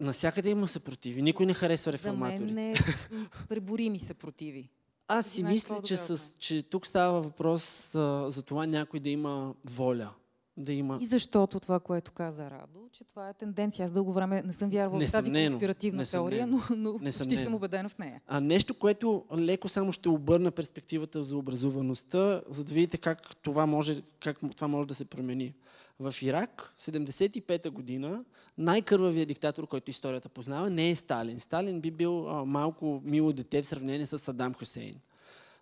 [0.00, 1.22] Насякъде има съпротиви.
[1.22, 2.38] Никой не харесва реформаторите.
[2.38, 2.74] За мен не
[3.48, 4.68] преборими съпротиви.
[5.08, 9.54] Аз си мисля, че, с, че тук става въпрос а, за това някой да има
[9.64, 10.10] воля.
[10.56, 10.98] Да има...
[11.00, 13.84] И защото това, което каза Радо, че това е тенденция.
[13.84, 17.88] Аз дълго време не съм вярвала в тази конспиративна теория, но, но почти съм убедена
[17.88, 18.20] в нея.
[18.26, 23.66] А нещо, което леко само ще обърна перспективата за образоваността, за да видите как това
[23.66, 25.54] може, как това може да се промени.
[26.00, 28.24] В Ирак, 75-та година,
[28.58, 31.40] най-кървавият диктатор, който историята познава, не е Сталин.
[31.40, 34.94] Сталин би бил а, малко мило дете в сравнение с Садам Хусейн.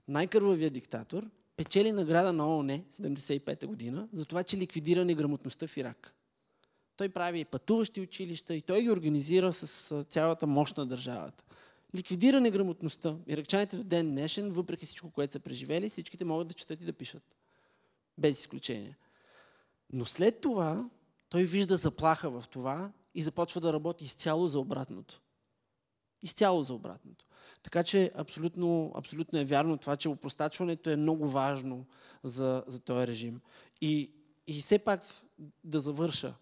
[0.08, 1.24] Най-кървавият диктатор
[1.56, 6.14] печели награда на ООН 75-та година за това, че ликвидира неграмотността в Ирак.
[6.96, 11.44] Той прави и пътуващи училища и той ги организира с цялата мощ на държавата.
[11.94, 13.16] Ликвидира неграмотността.
[13.26, 16.92] Иракчаните до ден днешен, въпреки всичко, което са преживели, всичките могат да четат и да
[16.92, 17.36] пишат.
[18.18, 18.96] Без изключение.
[19.92, 20.90] Но след това
[21.28, 25.20] той вижда заплаха в това и започва да работи изцяло за обратното.
[26.22, 27.26] Изцяло за обратното.
[27.64, 31.86] Така че абсолютно, абсолютно е вярно това, че упростачването е много важно
[32.24, 33.40] за, за този режим.
[33.80, 34.10] И,
[34.46, 35.02] и все пак
[35.64, 36.34] да завърша.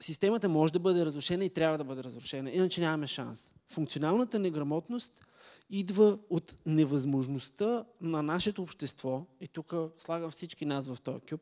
[0.00, 3.54] Системата може да бъде разрушена и трябва да бъде разрушена, иначе нямаме шанс.
[3.68, 5.24] Функционалната неграмотност
[5.70, 11.40] идва от невъзможността на нашето общество, и тук слагам всички нас в този кюб,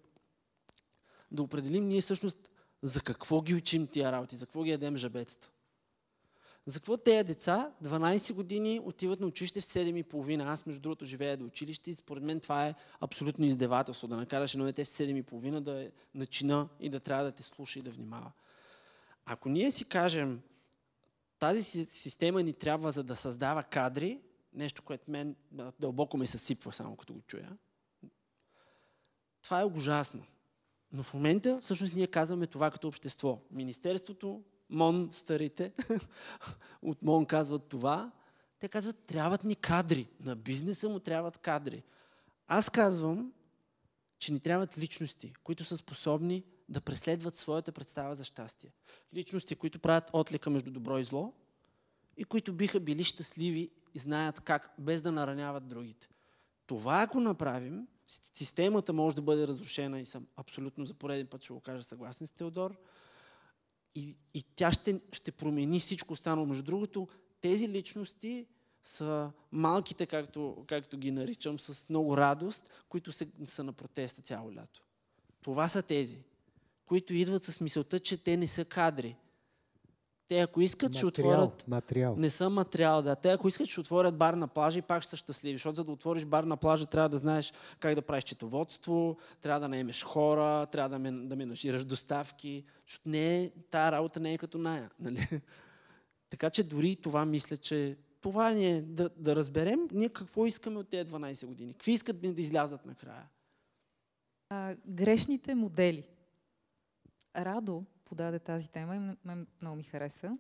[1.31, 2.51] да определим ние всъщност
[2.83, 5.51] за какво ги учим тия работи, за какво ги ядем жабетата.
[6.67, 10.45] За какво тези деца 12 години отиват на училище в 7.30?
[10.45, 14.09] Аз, между другото, живея до училище и според мен това е абсолютно издевателство.
[14.09, 17.79] Да накараш едно дете в 7.30 да е начина и да трябва да те слуша
[17.79, 18.33] и да внимава.
[19.25, 20.41] Ако ние си кажем,
[21.39, 24.21] тази система ни трябва за да създава кадри,
[24.55, 25.37] нещо, което мен
[25.81, 27.57] дълбоко ме съсипва само като го чуя,
[29.43, 30.23] това е ужасно.
[30.93, 33.39] Но в момента всъщност ние казваме това като общество.
[33.51, 35.73] Министерството, МОН старите
[36.83, 38.13] от МОН казват това.
[38.59, 40.09] Те казват, трябват ни кадри.
[40.21, 41.83] На бизнеса му трябват кадри.
[42.49, 43.33] Аз казвам,
[44.19, 48.73] че ни трябват личности, които са способни да преследват своята представа за щастие.
[49.15, 51.33] Личности, които правят отлика между добро и зло
[52.17, 56.09] и които биха били щастливи и знаят как, без да нараняват другите.
[56.67, 61.53] Това ако направим, системата може да бъде разрушена и съм абсолютно за пореден път ще
[61.53, 62.77] го кажа съгласен с Теодор.
[63.97, 66.47] И, и тя ще, ще промени всичко останало.
[66.47, 67.09] Между другото,
[67.41, 68.47] тези личности
[68.85, 74.55] са малките, както, както ги наричам, с много радост, които са, са на протеста цяло
[74.55, 74.83] лято.
[75.43, 76.23] Това са тези,
[76.87, 79.17] които идват с мисълта, че те не са кадри,
[80.29, 81.69] те ако искат, материал, ще отворят...
[81.69, 82.17] Материал.
[82.17, 83.17] Не са материал, да.
[83.17, 85.55] Те ако искат, ще отворят бар на плажа и пак ще са щастливи.
[85.55, 89.61] Защото за да отвориш бар на плажа, трябва да знаеш как да правиш четоводство, трябва
[89.61, 92.65] да наемеш хора, трябва да, ме, да менажираш доставки.
[92.87, 94.91] Защото не е, тая работа не е като ная.
[95.01, 95.41] Нали?
[96.31, 100.79] Така че дори това мисля, че това ни е да, да разберем ние какво искаме
[100.79, 101.73] от тези 12 години.
[101.73, 103.29] Какви искат да излязат накрая?
[104.49, 106.09] А, грешните модели.
[107.37, 110.39] Радо подаде тази тема и мен много ми хареса.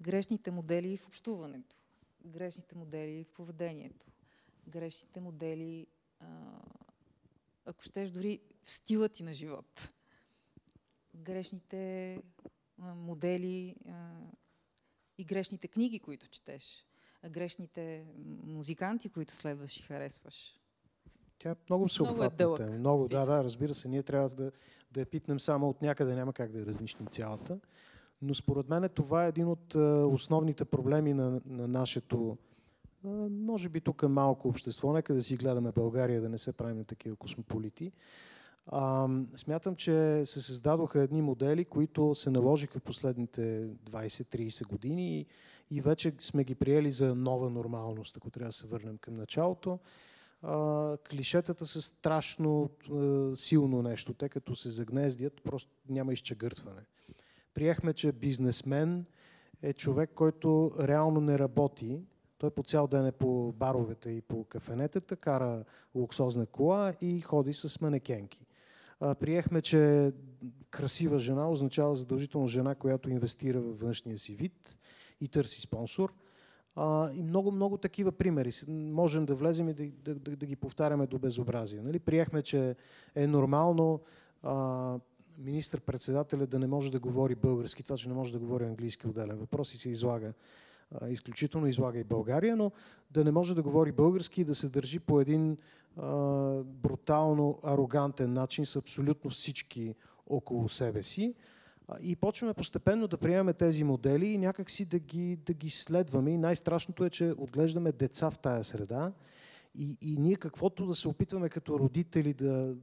[0.00, 1.76] Грешните модели в общуването,
[2.24, 4.06] грешните модели в поведението,
[4.68, 5.86] грешните модели,
[7.64, 9.92] ако щеш, дори в стила ти на живот.
[11.14, 12.22] Грешните
[12.78, 13.76] модели
[15.18, 16.86] и грешните книги, които четеш.
[17.30, 18.06] Грешните
[18.44, 20.58] музиканти, които следваш и харесваш.
[21.38, 22.46] Тя е много всеобхватна.
[22.46, 23.88] Много, е дълъг, много да, да, разбира се.
[23.88, 24.52] Ние трябва да,
[24.92, 27.58] да я пипнем само от някъде, няма как да я разнищим цялата.
[28.22, 29.74] Но според мен това е един от
[30.14, 32.36] основните проблеми на, на нашето,
[33.30, 36.76] може би тук е малко общество, нека да си гледаме България, да не се правим
[36.76, 37.92] на такива космополити.
[38.66, 45.26] А, смятам, че се създадоха едни модели, които се наложиха последните 20-30 години и,
[45.70, 49.78] и вече сме ги приели за нова нормалност, ако трябва да се върнем към началото
[50.42, 54.14] а, клишетата са страшно а, силно нещо.
[54.14, 56.82] Те като се загнездят, просто няма изчегъртване.
[57.54, 59.06] Приехме, че бизнесмен
[59.62, 62.00] е човек, който реално не работи.
[62.38, 67.54] Той по цял ден е по баровете и по кафенетата, кара луксозна кола и ходи
[67.54, 68.46] с манекенки.
[69.20, 70.12] Приехме, че
[70.70, 74.78] красива жена означава задължително жена, която инвестира във външния си вид
[75.20, 76.12] и търси спонсор.
[76.76, 78.50] А, и много, много такива примери.
[78.68, 81.80] Можем да влезем и да, да, да ги повтаряме до безобразие.
[81.82, 81.98] Нали?
[81.98, 82.76] Приехме, че
[83.14, 84.00] е нормално
[84.42, 84.98] а,
[85.38, 89.38] министър-председателя да не може да говори български, това, че не може да говори английски отделен
[89.38, 90.32] въпрос и се излага
[91.00, 92.72] а, изключително излага и България, но
[93.10, 95.56] да не може да говори български и да се държи по един
[95.96, 96.06] а,
[96.62, 99.94] брутално арогантен начин с абсолютно всички
[100.26, 101.34] около себе си.
[102.00, 106.30] И почваме постепенно да приемаме тези модели и някакси да ги, да ги следваме.
[106.30, 109.12] И най-страшното е, че отглеждаме деца в тая среда.
[109.74, 112.74] И, и ние каквото да се опитваме като родители да,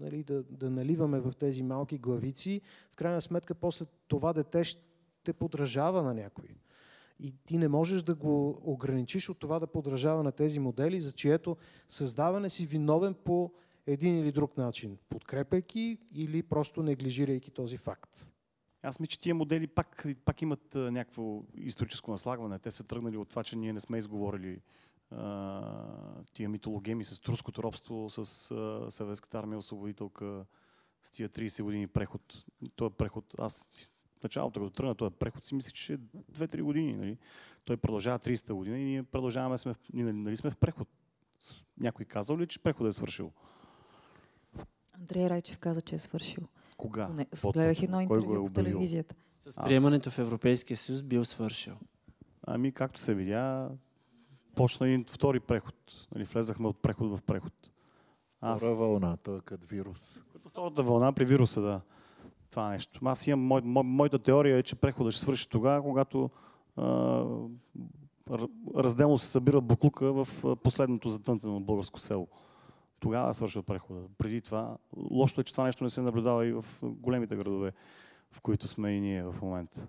[0.00, 2.60] нали, да, да наливаме в тези малки главици,
[2.92, 6.48] в крайна сметка после това дете ще подражава на някой.
[7.20, 11.12] И ти не можеш да го ограничиш от това да подражава на тези модели, за
[11.12, 11.56] чието
[11.88, 13.52] създаване си виновен по
[13.86, 18.29] един или друг начин, подкрепяйки или просто неглижирайки този факт.
[18.82, 22.58] Аз мисля, че тия модели пак, пак имат някакво историческо наслагване.
[22.58, 24.60] Те са тръгнали от това, че ние не сме изговорили
[25.10, 30.44] а, тия митологеми с турското робство, с а, съветската армия освободителка,
[31.02, 32.44] с тия 30 години преход.
[32.76, 33.66] Той преход, аз
[34.20, 36.92] в началото, като тръгна този преход, си мислех, че е 2-3 години.
[36.92, 37.18] Нали?
[37.64, 40.88] Той продължава 30-та година и ние продължаваме, сме, нали, нали сме в преход.
[41.80, 43.32] Някой казал ли, че преходът е свършил?
[44.92, 46.48] Андрей Райчев каза, че е свършил.
[46.80, 47.08] Кога?
[47.08, 49.14] Не, гледах едно е интервю по телевизията.
[49.40, 51.74] С приемането в Европейския съюз бил свършил.
[52.46, 53.68] Ами, както се видя,
[54.54, 55.74] почна и втори преход.
[56.14, 57.52] Нали, влезахме от преход в преход.
[58.40, 58.60] Аз...
[58.60, 60.22] Втора вълна, той е като вирус.
[60.46, 61.80] Втората вълна при вируса, да.
[62.50, 63.00] Това нещо.
[63.04, 66.30] Аз имам, мой, мо, моята теория е, че преходът ще свърши тогава, когато
[66.76, 67.24] а,
[68.76, 72.28] разделно се събира буклука в последното затънтено българско село.
[73.00, 74.00] Тогава свършва прехода.
[74.18, 77.72] Преди това, лошото е, че това нещо не се наблюдава и в големите градове,
[78.32, 79.86] в които сме и ние в момента.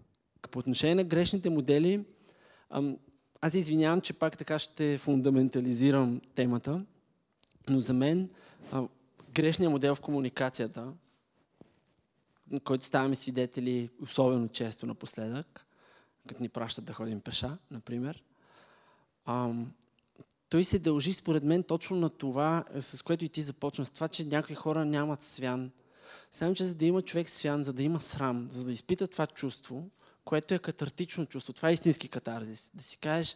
[0.51, 2.05] По отношение на грешните модели,
[3.41, 6.85] аз извинявам, че пак така ще фундаментализирам темата,
[7.69, 8.29] но за мен
[9.33, 10.93] грешният модел в комуникацията,
[12.51, 15.65] на който ставаме свидетели особено често напоследък,
[16.27, 18.23] като ни пращат да ходим пеша, например,
[20.51, 24.07] той се дължи според мен точно на това, с което и ти започна, с това,
[24.07, 25.71] че някои хора нямат свян.
[26.31, 29.27] Само, че за да има човек свян, за да има срам, за да изпита това
[29.27, 29.89] чувство,
[30.25, 33.35] което е катартично чувство, това е истински катарзис, да си кажеш,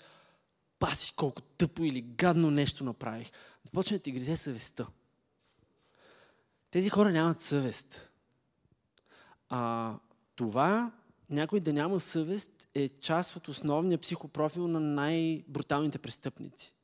[0.80, 3.32] паси колко тъпо или гадно нещо направих,
[3.66, 4.88] да почне да ти гризе съвестта.
[6.72, 8.10] Тези хора нямат съвест.
[9.50, 9.94] А,
[10.36, 10.92] това,
[11.30, 16.76] някой да няма съвест, е част от основния психопрофил на най-бруталните престъпници.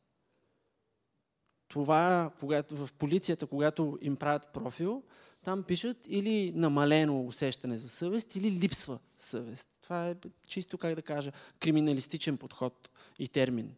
[1.71, 5.03] Това, когато в полицията, когато им правят профил,
[5.43, 9.69] там пишат или намалено усещане за съвест, или липсва съвест.
[9.81, 10.15] Това е
[10.47, 13.75] чисто, как да кажа, криминалистичен подход и термин.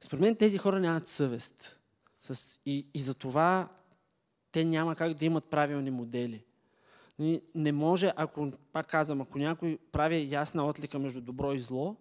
[0.00, 1.80] Според мен тези хора нямат съвест.
[2.66, 3.68] И, и за това
[4.52, 6.44] те няма как да имат правилни модели.
[7.18, 11.96] Нали, Не може, ако, пак казвам, ако някой прави ясна отлика между добро и зло,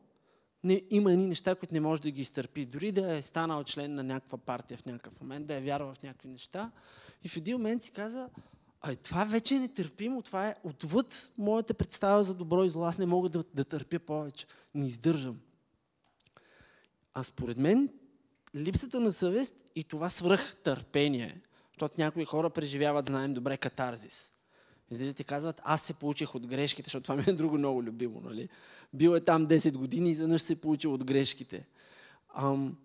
[0.64, 2.66] не, има едни неща, които не може да ги изтърпи.
[2.66, 6.04] Дори да е станал член на някаква партия в някакъв момент, да е вярва в
[6.04, 6.72] някакви неща.
[7.24, 8.30] И в един момент си каза,
[8.82, 12.86] Ай, това вече е нетърпимо, това е отвъд моята представа за добро и зло.
[12.86, 14.46] Аз не мога да, да търпя повече.
[14.76, 15.40] Не издържам.
[17.14, 17.90] А според мен,
[18.56, 21.42] липсата на съвест и това свръх търпение,
[21.74, 24.33] защото някои хора преживяват, знаем добре, катарзис.
[24.94, 28.22] Излизат и казват, аз се получих от грешките, защото това ми е друго много любимо.
[28.26, 28.50] Нали?
[28.94, 31.66] Бил е там 10 години и изведнъж се получил от грешките.
[32.36, 32.78] Ам,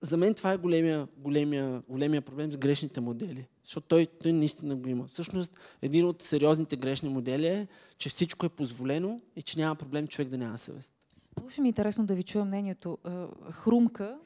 [0.00, 3.46] за мен това е големия, големия, големия проблем с грешните модели.
[3.64, 5.06] Защото той, той наистина го има.
[5.06, 10.08] Всъщност, един от сериозните грешни модели е, че всичко е позволено и че няма проблем
[10.08, 10.92] човек да няма съвест.
[11.36, 12.98] Много ми е интересно да ви чуя мнението.
[13.06, 13.10] Е,
[13.52, 14.18] Хрумка,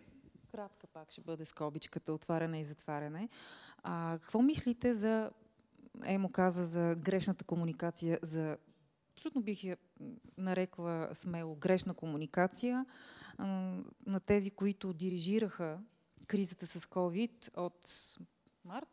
[0.52, 3.28] кратка пак ще бъде скобичката, отваряне и затваряне.
[3.82, 5.30] А, какво мислите за,
[6.04, 8.56] Емо каза, за грешната комуникация, за
[9.12, 9.76] абсолютно бих я
[10.38, 12.86] нарекла смело грешна комуникация
[14.06, 15.80] на тези, които дирижираха
[16.26, 17.90] кризата с COVID от
[18.64, 18.88] март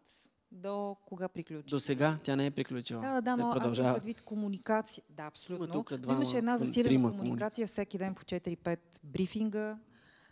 [0.52, 1.70] до кога приключи?
[1.70, 3.02] До сега тя не е приключила.
[3.02, 5.04] Да, да, но аз имам предвид комуникация.
[5.10, 5.66] Да, абсолютно.
[5.66, 9.80] Има тук двама, имаше една засилена комуни- комуникация всеки ден по 4-5 брифинга,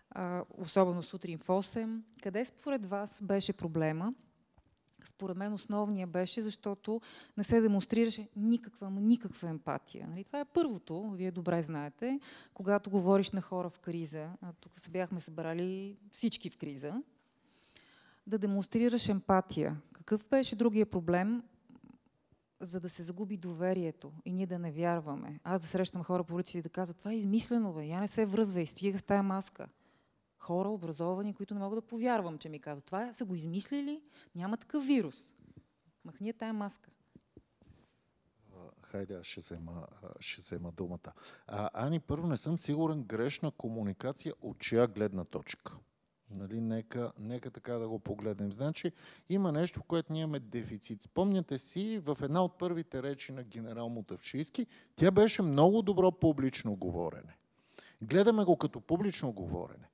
[0.10, 2.02] а, особено сутрин в 8.
[2.24, 4.14] Къде според вас беше проблема?
[5.06, 7.02] Според мен основния беше, защото
[7.38, 10.08] не се демонстрираше никаква, никаква емпатия.
[10.08, 10.24] Нали?
[10.24, 12.20] Това е първото, вие добре знаете,
[12.54, 17.02] когато говориш на хора в криза, а тук се бяхме събрали всички в криза,
[18.28, 19.82] да демонстрираш емпатия.
[19.94, 21.44] Какъв беше другия проблем?
[22.66, 25.40] за да се загуби доверието и ние да не вярваме.
[25.44, 28.08] Аз да срещам хора по улиците и да казват, това е измислено, бе, я не
[28.08, 29.68] се връзвай, стига с тая маска.
[30.44, 34.02] Хора, образовани, които не мога да повярвам, че ми казват, това са го измислили,
[34.36, 35.36] няма такъв вирус.
[36.06, 36.90] Махни я тая маска.
[38.82, 39.88] Хайде, аз ще взема,
[40.20, 41.14] ще взема думата.
[41.48, 45.78] А, Ани, първо не съм сигурен грешна комуникация от чия гледна точка.
[46.30, 48.52] Нали, нека, нека така да го погледнем.
[48.52, 48.92] Значи
[49.30, 51.02] има нещо, в което ние имаме дефицит.
[51.02, 56.76] Спомняте си, в една от първите речи на генерал Мотавчийски, тя беше много добро публично
[56.76, 57.38] говорене.
[58.02, 59.90] Гледаме го като публично говорене.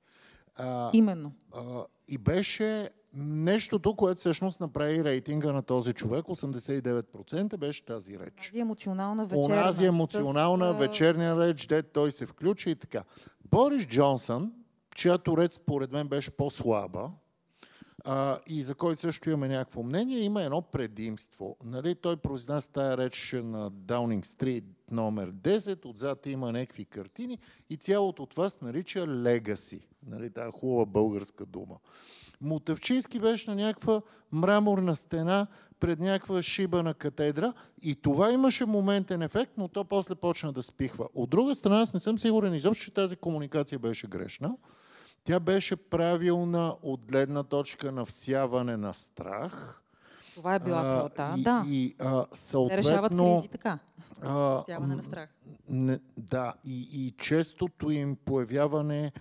[0.58, 1.32] А, Именно.
[1.54, 8.32] А, и беше нещото, което всъщност направи рейтинга на този човек, 89% беше тази реч.
[8.36, 9.44] Тази емоционална вечерна.
[9.44, 13.04] Онази емоционална с, вечерня реч, де той се включи и така.
[13.50, 14.52] Борис Джонсън,
[14.94, 17.10] чиято реч според мен беше по-слаба,
[18.04, 21.56] а, и за който също имаме някакво мнение, има едно предимство.
[21.64, 27.38] Нали, той произнася тая реч на Даунинг Стрит номер 10, отзад има някакви картини
[27.70, 29.89] и цялото от вас нарича легаси.
[30.06, 31.76] Нали, тази хубава българска дума.
[32.40, 35.46] Мутавчийски беше на някаква мраморна стена
[35.80, 41.08] пред някаква шибана катедра и това имаше моментен ефект, но то после почна да спихва.
[41.14, 44.56] От друга страна, аз не съм сигурен изобщо, че тази комуникация беше грешна.
[45.24, 49.82] Тя беше правилна от гледна точка на всяване на страх.
[50.34, 51.64] Това е била целта, и, да.
[51.68, 53.78] И, а, съответно, решават кризи така.
[54.22, 55.28] А, всяване на страх.
[55.68, 59.12] Не, да, и, и честото им появяване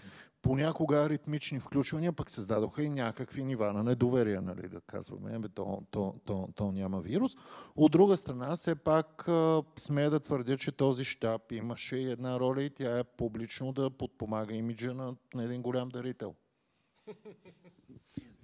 [0.41, 5.81] понякога аритмични включвания пък създадоха и някакви нива на недоверие, нали, да казваме, бе, то,
[5.91, 7.31] то, то, то няма вирус.
[7.75, 9.29] От друга страна, все пак
[9.77, 13.89] смея да твърдя, че този щаб имаше и една роля и тя е публично да
[13.89, 16.33] подпомага имиджа на, на един голям дарител.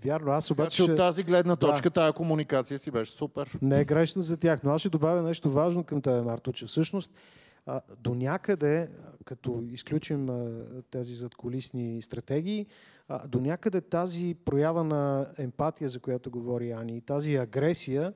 [0.05, 0.83] Вярно, аз обаче...
[0.83, 1.93] Значи от тази гледна точка, да.
[1.93, 3.57] тази комуникация си беше супер.
[3.61, 6.65] Не е грешна за тях, но аз ще добавя нещо важно към тази Марто, че
[6.65, 7.11] всъщност
[7.99, 8.89] до някъде,
[9.25, 10.29] като изключим
[10.91, 12.67] тези задколисни стратегии,
[13.27, 18.13] до някъде тази проява на емпатия, за която говори Ани, тази агресия,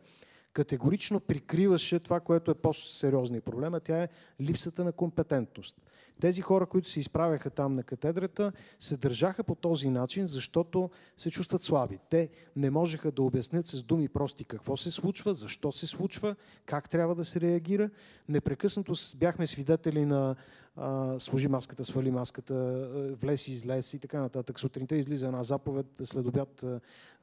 [0.53, 4.09] категорично прикриваше това, което е по-сериозният проблем, а тя е
[4.41, 5.81] липсата на компетентност.
[6.21, 11.31] Тези хора, които се изправяха там на катедрата, се държаха по този начин, защото се
[11.31, 11.99] чувстват слаби.
[12.09, 16.89] Те не можеха да обяснят с думи прости какво се случва, защо се случва, как
[16.89, 17.89] трябва да се реагира.
[18.29, 20.35] Непрекъснато бяхме свидетели на
[20.75, 22.87] а, сложи маската, свали маската,
[23.21, 24.59] влез излез и така нататък.
[24.59, 26.65] Сутринта излиза една заповед, след обяд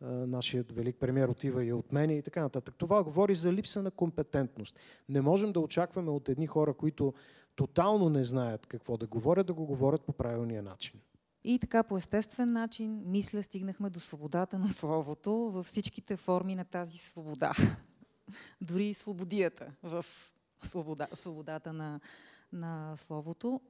[0.01, 2.75] нашият велик премьер отива и от мене и така нататък.
[2.79, 4.79] Това говори за липса на компетентност.
[5.09, 7.15] Не можем да очакваме от едни хора, които
[7.57, 11.01] тотално не знаят какво да говорят, да го говорят по правилния начин.
[11.45, 16.65] И така по естествен начин, мисля, стигнахме до свободата на словото във всичките форми на
[16.65, 17.53] тази свобода.
[18.61, 20.07] Дори и свободията в
[20.63, 22.01] свобода, свободата на,
[22.53, 23.61] на словото.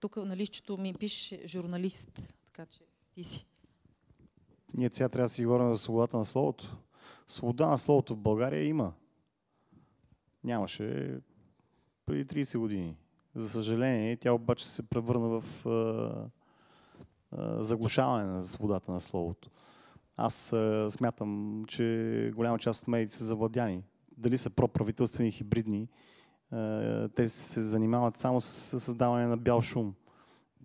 [0.00, 2.80] тук на лището ми пише журналист, така че
[3.14, 3.46] ти си.
[4.74, 6.76] Ние сега трябва да си говорим за свободата на словото.
[7.26, 8.92] Свобода на словото в България има.
[10.44, 11.18] Нямаше
[12.10, 12.96] преди 30 години.
[13.34, 15.70] За съжаление, тя обаче се превърна в а,
[17.32, 19.50] а, заглушаване на свободата на словото.
[20.16, 23.84] Аз а, смятам, че голяма част от медиите са завладяни.
[24.16, 25.88] Дали са проправителствени, хибридни,
[26.50, 29.94] а, те се занимават само с създаване на бял шум.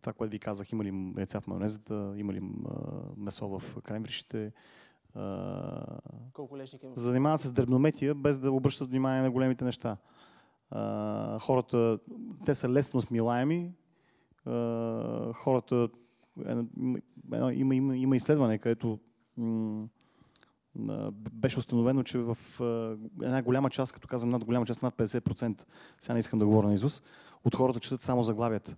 [0.02, 2.42] Това, което ви казах, има ли яйца в майонезата, има ли
[3.18, 4.52] месо в кремвришите,
[6.34, 6.94] Колко лешник има?
[6.96, 9.98] Занимават се с дребнометия, без да обръщат внимание на големите неща
[11.40, 12.00] хората,
[12.46, 13.72] те са лесно смилаеми,
[15.34, 15.90] хората,
[16.46, 19.00] едно, има, има, има изследване, където
[21.32, 22.38] беше установено, че в
[23.22, 25.66] една голяма част, като казвам над голяма част, над 50%,
[26.00, 27.04] сега не искам да говоря на Изус,
[27.44, 28.76] от хората четат само заглавията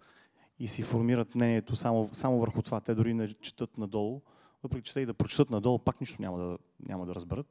[0.59, 2.79] и си формират мнението само, само върху това.
[2.79, 4.21] Те дори не четат надолу,
[4.63, 6.57] въпреки че те и да прочетат надолу, пак нищо няма да,
[6.87, 7.47] няма да разберат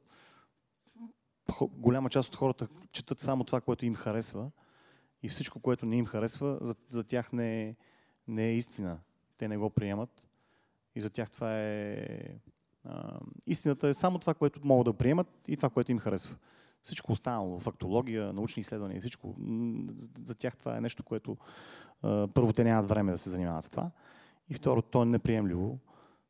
[1.61, 4.51] голяма част от хората четат само това, което им харесва
[5.23, 7.75] и всичко, което не им харесва, за, за тях не е,
[8.27, 8.99] не е истина.
[9.37, 10.27] Те не го приемат
[10.95, 12.07] и за тях това е...
[12.83, 16.37] А, истината е само това, което могат да приемат и това, което им харесва.
[16.81, 19.35] Всичко останало, фактология, научни изследвания, всичко,
[20.25, 21.37] за тях това е нещо, което
[22.01, 23.91] а, първо те нямат време да се занимават с това
[24.49, 25.79] и второ, то е неприемливо,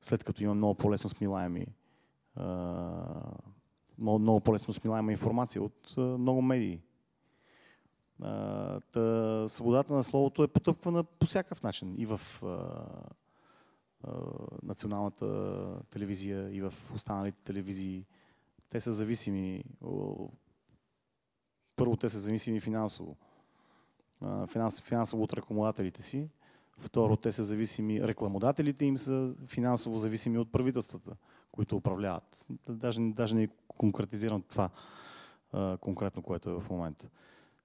[0.02, 1.68] след като има много по-лесно смилаеми
[2.36, 2.46] а,
[4.00, 6.82] много, много по-лесно смилаема информация от много медии.
[8.92, 11.96] та, свободата на словото е потъпквана по всякакъв начин.
[11.98, 12.20] И в
[14.64, 18.06] националната телевизия, и в останалите телевизии.
[18.70, 19.64] Те са зависими.
[21.76, 23.16] Първо, те са зависими финансово.
[24.48, 26.30] Финанс, финансово от рекламодателите си.
[26.78, 31.16] Второ, те са зависими, рекламодателите им са финансово зависими от правителствата,
[31.58, 32.48] които управляват.
[32.70, 34.70] Даже, даже не конкретизирам това
[35.52, 37.08] а, конкретно, което е в момента.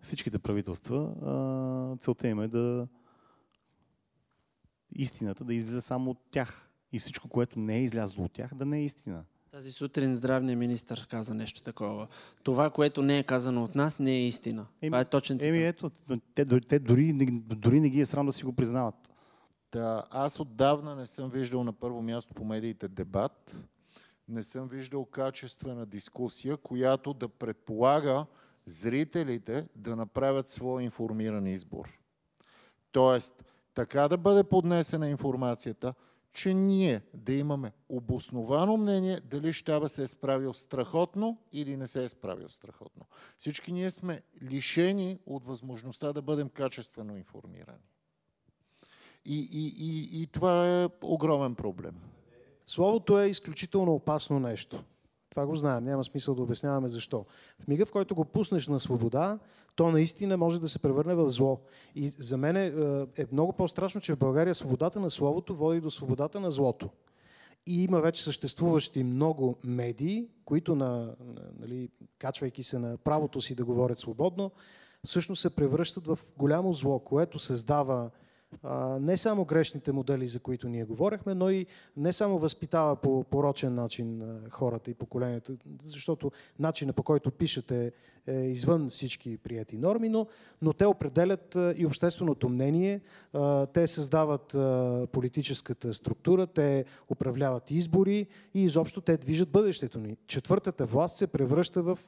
[0.01, 2.89] Всичките правителства, а, целта им е да
[4.97, 8.67] истината да излиза само от тях и всичко, което не е излязло от тях, да
[8.67, 9.25] не е истина.
[9.51, 12.09] Тази сутрин здравният министр каза нещо такова.
[12.43, 14.67] Това, което не е казано от нас, не е истина.
[14.83, 15.55] Еми, Това е точен цитат.
[15.55, 15.91] Еми ето,
[16.35, 19.13] те, те дори, дори не ги е срам да си го признават.
[19.73, 23.65] Да, аз отдавна не съм виждал на първо място по медиите дебат,
[24.33, 28.27] не съм виждал качествена дискусия, която да предполага
[28.67, 31.99] зрителите да направят своя информиран избор.
[32.93, 35.95] Тоест, така да бъде поднесена информацията,
[36.33, 42.05] че ние да имаме обосновано мнение дали щаба се е справил страхотно или не се
[42.05, 43.07] е справил страхотно.
[43.39, 47.89] Всички ние сме лишени от възможността да бъдем качествено информирани.
[49.25, 51.95] И, и, и, и това е огромен проблем.
[52.67, 54.85] Словото е изключително опасно нещо.
[55.31, 57.25] Това го знаем, няма смисъл да обясняваме защо.
[57.61, 59.39] В мига, в който го пуснеш на свобода,
[59.77, 61.61] то наистина може да се превърне в зло.
[61.95, 62.67] И за мен е,
[63.23, 66.89] е много по-страшно, че в България свободата на словото води до свободата на злото.
[67.67, 71.15] И има вече съществуващи много медии, които, на,
[71.59, 71.89] нали,
[72.19, 74.51] качвайки се на правото си да говорят свободно,
[75.05, 78.11] всъщност се превръщат в голямо зло, което създава
[79.01, 83.75] не само грешните модели, за които ние говорихме, но и не само възпитава по порочен
[83.75, 85.53] начин хората и поколенията,
[85.85, 87.93] защото начинът по който пишете
[88.27, 90.27] е извън всички прияти норми, но,
[90.63, 93.01] но те определят и общественото мнение,
[93.73, 94.57] те създават
[95.13, 100.17] политическата структура, те управляват избори и изобщо те движат бъдещето ни.
[100.27, 101.99] Четвъртата власт се превръща в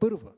[0.00, 0.30] първа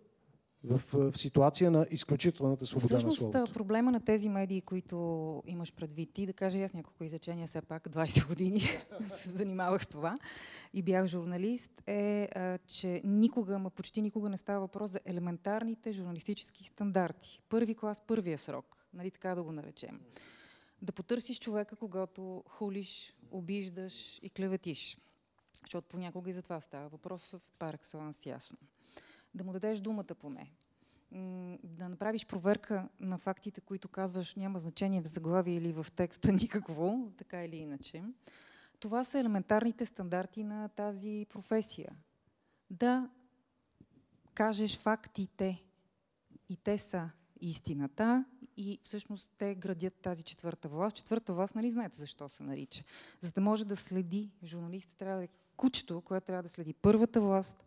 [0.65, 3.53] в, в ситуация на изключителната свобода Всъщност, на словото.
[3.53, 7.89] проблема на тези медии, които имаш предвид ти, да кажа аз няколко изречения, все пак
[7.89, 8.61] 20 години
[9.19, 10.19] се занимавах с това
[10.75, 15.93] и бях журналист, е, а, че никога, ма почти никога не става въпрос за елементарните
[15.93, 17.43] журналистически стандарти.
[17.49, 20.01] Първи клас, първия срок, нали така да го наречем.
[20.83, 24.99] Да потърсиш човека, когато хулиш, обиждаш и клеветиш.
[25.61, 28.59] Защото понякога и за това става въпрос в пар екселанс ясно
[29.35, 30.53] да му дадеш думата поне.
[31.65, 37.13] Да направиш проверка на фактите, които казваш, няма значение в заглавие или в текста никакво,
[37.17, 38.03] така или иначе.
[38.81, 41.97] Това са елементарните стандарти на тази професия.
[42.71, 43.11] Да
[44.35, 45.65] кажеш фактите.
[46.49, 47.11] И те са
[47.41, 48.25] истината
[48.57, 50.97] и всъщност те градят тази четвърта власт.
[50.97, 52.85] Четвърта власт, нали знаете защо се нарича?
[53.21, 57.21] За да може да следи, журналистът трябва да е кучето, което трябва да следи първата
[57.21, 57.65] власт,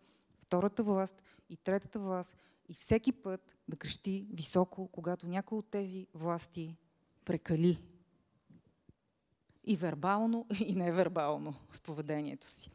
[0.48, 2.38] втората власт и третата власт
[2.70, 6.78] и всеки път да крещи високо, когато някой от тези власти
[7.26, 7.82] прекали.
[9.64, 12.72] И вербално, и невербално с поведението си.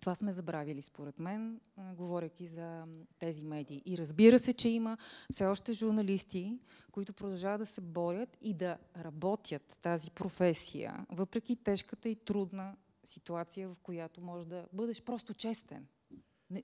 [0.00, 2.86] Това сме забравили, според мен, говоряки за
[3.18, 3.82] тези медии.
[3.86, 4.98] И разбира се, че има
[5.32, 6.58] все още журналисти,
[6.92, 13.68] които продължават да се борят и да работят тази професия, въпреки тежката и трудна ситуация,
[13.68, 15.86] в която може да бъдеш просто честен.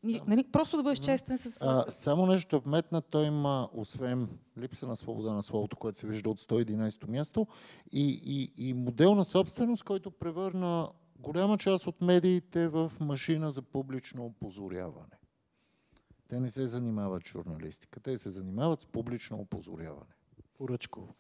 [0.05, 1.63] Не, нали, просто да бъдеш честен с...
[1.63, 4.29] А, само нещо вметна, той има, освен
[4.59, 7.47] липса на свобода на словото, което се вижда от 111-то място,
[7.93, 13.63] и, и, и модел на собственост, който превърна голяма част от медиите в машина за
[13.63, 15.19] публично опозоряване.
[16.29, 20.13] Те не се занимават с журналистика, те се занимават с публично опозоряване.
[20.59, 21.15] Поръчково.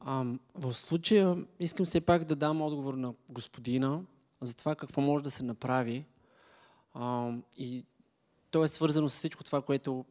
[0.00, 0.24] А,
[0.54, 4.02] в случая искам все пак да дам отговор на господина
[4.40, 6.04] за това какво може да се направи,
[7.56, 7.84] и
[8.50, 10.04] то е свързано с всичко това, което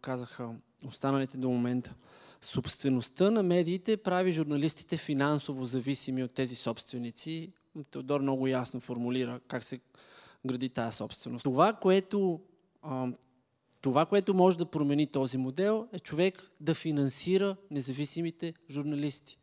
[0.00, 0.54] казаха
[0.86, 1.94] останалите до момента.
[2.40, 7.52] Собствеността на медиите прави журналистите финансово зависими от тези собственици.
[7.90, 9.80] Теодор много ясно формулира как се
[10.46, 11.42] гради тази собственост.
[11.42, 12.40] Това, което,
[13.80, 19.38] това, което може да промени този модел, е човек да финансира независимите журналисти.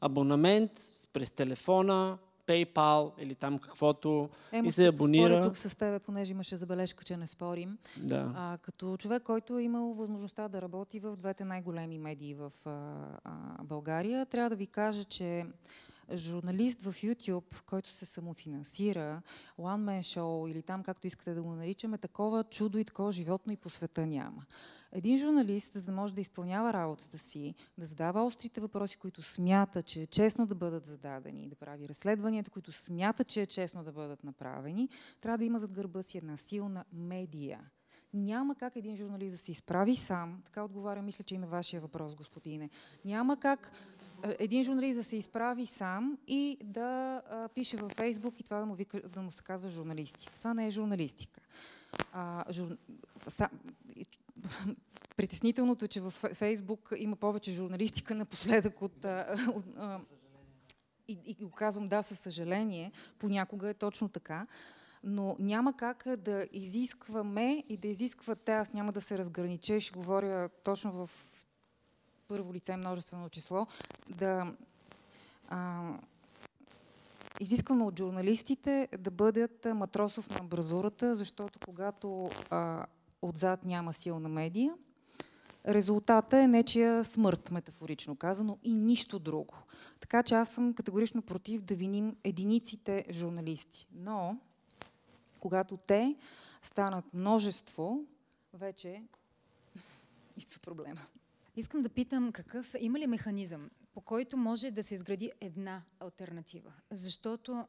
[0.00, 0.70] Абонамент
[1.12, 5.44] през телефона, PayPal или там каквото Емо, и се абонира.
[5.44, 7.78] тук с тебе, понеже имаше забележка, че не спорим.
[7.96, 8.32] Да.
[8.36, 12.70] А, като човек, който е имал възможността да работи в двете най-големи медии в а,
[13.24, 15.46] а, България, трябва да ви кажа, че
[16.14, 19.22] журналист в YouTube, който се самофинансира,
[19.60, 23.52] one man show или там както искате да го наричаме, такова чудо и такова животно
[23.52, 24.42] и по света няма.
[24.96, 29.82] Един журналист, за да може да изпълнява работата си, да задава острите въпроси, които смята,
[29.82, 33.92] че е честно да бъдат зададени, да прави разследванията, които смята, че е честно да
[33.92, 34.88] бъдат направени,
[35.20, 37.60] трябва да има зад гърба си една силна медия.
[38.14, 41.80] Няма как един журналист да се изправи сам, така отговаря, мисля, че и на вашия
[41.80, 42.70] въпрос, господине.
[43.04, 43.72] Няма как
[44.38, 48.66] един журналист да се изправи сам и да а, пише във Фейсбук и това да
[48.66, 50.32] му, вика, да му се казва журналистика.
[50.38, 51.40] Това не е журналистика.
[52.12, 52.76] А, жур...
[55.16, 59.04] Притеснителното че в Фейсбук има повече журналистика напоследък от,
[59.54, 59.66] от
[61.08, 64.46] и, и го казвам да със съжаление, понякога е точно така,
[65.04, 70.48] но няма как да изискваме и да изисквате, аз няма да се разгранича, ще говоря
[70.48, 71.10] точно в
[72.28, 73.66] първо лице множествено число,
[74.08, 74.54] да
[75.48, 75.90] а,
[77.40, 82.86] изискваме от журналистите да бъдат матросов на бразурата, защото когато а,
[83.28, 84.74] отзад няма силна медия,
[85.68, 89.54] резултата е нечия смърт, метафорично казано, и нищо друго.
[90.00, 93.86] Така че аз съм категорично против да виним единиците журналисти.
[93.92, 94.38] Но,
[95.40, 96.16] когато те
[96.62, 98.00] станат множество,
[98.52, 99.02] вече
[100.36, 101.00] идва проблема.
[101.56, 106.72] Искам да питам какъв, има ли механизъм, по който може да се изгради една альтернатива?
[106.90, 107.66] Защото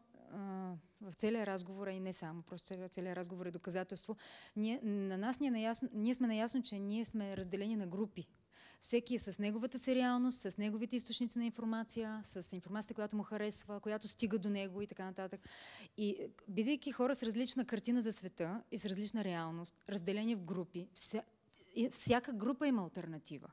[1.01, 4.17] в целия разговор, и не само, просто целият разговор е доказателство,
[4.55, 8.27] ние, на нас ние, наясно, ние сме наясно, че ние сме разделени на групи.
[8.81, 13.79] Всеки е с неговата сериалност, с неговите източници на информация, с информацията, която му харесва,
[13.79, 15.49] която стига до него и така нататък.
[15.97, 16.17] И
[16.47, 21.23] бидейки хора с различна картина за света и с различна реалност, разделени в групи, вся,
[21.91, 23.51] всяка група има альтернатива.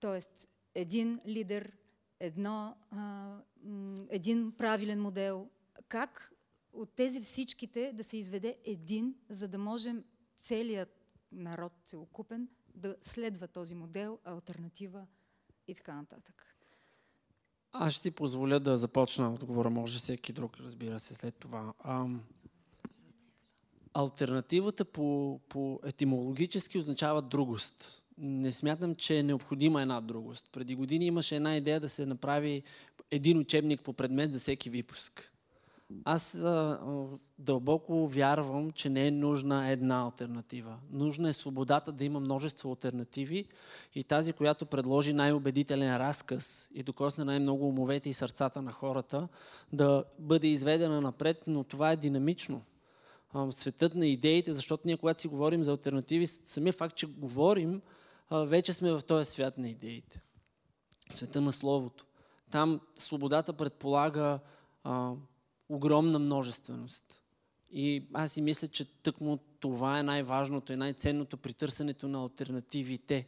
[0.00, 1.72] Тоест, един лидер,
[2.20, 3.36] едно, а,
[4.10, 5.48] един правилен модел,
[5.88, 6.32] как
[6.72, 10.04] от тези всичките да се изведе един, за да можем
[10.38, 15.06] целият народ целокупен да следва този модел, альтернатива
[15.68, 16.56] и така нататък.
[17.72, 21.72] Аз ще си позволя да започна отговора, може всеки друг, разбира се, след това.
[21.84, 22.24] Ам,
[23.94, 28.04] альтернативата по, по етимологически означава другост.
[28.18, 30.48] Не смятам, че е необходима една другост.
[30.52, 32.62] Преди години имаше една идея да се направи
[33.10, 35.33] един учебник по предмет за всеки випуск.
[36.04, 36.78] Аз а,
[37.38, 40.76] дълбоко вярвам, че не е нужна една альтернатива.
[40.92, 43.44] Нужна е свободата да има множество альтернативи
[43.94, 49.28] и тази, която предложи най-убедителен разказ и докосне най-много умовете и сърцата на хората,
[49.72, 52.62] да бъде изведена напред, но това е динамично.
[53.32, 57.82] А, светът на идеите, защото ние, когато си говорим за альтернативи, самия факт, че говорим,
[58.30, 60.20] а, вече сме в този свят на идеите.
[61.12, 62.04] Света на Словото.
[62.50, 64.38] Там свободата предполага
[64.84, 65.12] а,
[65.74, 67.22] огромна множественост.
[67.72, 73.26] И аз си мисля, че тъкмо това е най-важното и най-ценното при търсенето на альтернативите.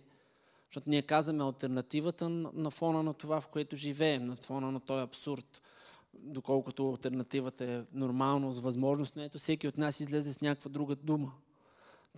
[0.69, 5.03] Защото ние казваме альтернативата на фона на това, в което живеем, на фона на този
[5.03, 5.63] абсурд.
[6.15, 11.33] Доколкото альтернативата е нормалност, възможност, но ето всеки от нас излезе с някаква друга дума.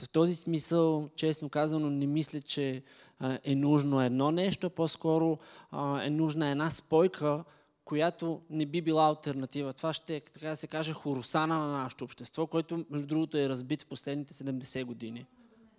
[0.02, 2.82] В този смисъл, честно казано, не мисля, че
[3.44, 5.38] е нужно едно нещо, по-скоро
[6.02, 7.44] е нужна една спойка,
[7.88, 9.72] която не би била альтернатива.
[9.72, 13.48] Това ще е, така да се каже, хоросана на нашето общество, което, между другото, е
[13.48, 15.26] разбит в последните 70 години.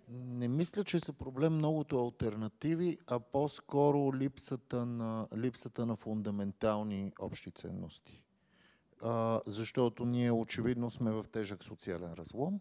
[0.08, 7.50] Не мисля, че са проблем многото альтернативи, а по-скоро липсата на, липсата на фундаментални общи
[7.50, 8.22] ценности.
[9.02, 12.60] А, защото ние очевидно сме в тежък социален разлом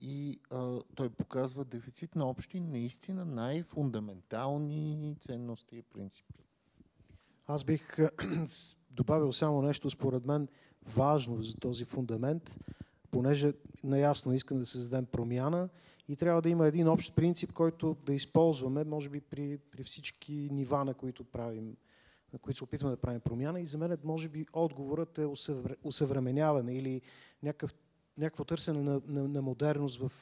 [0.00, 6.47] и а, той показва дефицит на общи, наистина най-фундаментални ценности и принципи.
[7.48, 7.96] Аз бих
[8.90, 10.48] добавил само нещо, според мен,
[10.86, 12.58] важно за този фундамент,
[13.10, 13.52] понеже
[13.84, 15.68] наясно искам да създадем промяна
[16.08, 20.48] и трябва да има един общ принцип, който да използваме, може би при, при всички
[20.52, 21.76] нива, на които правим
[22.32, 23.60] на които се опитваме да правим промяна.
[23.60, 25.26] И за мен, може би, отговорът е
[25.84, 27.00] усъвременяване или
[27.42, 27.74] някакъв
[28.18, 30.12] някакво търсене на, на, на модерност в,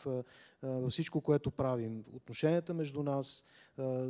[0.63, 2.05] във всичко, което правим.
[2.13, 3.45] Отношенията между нас,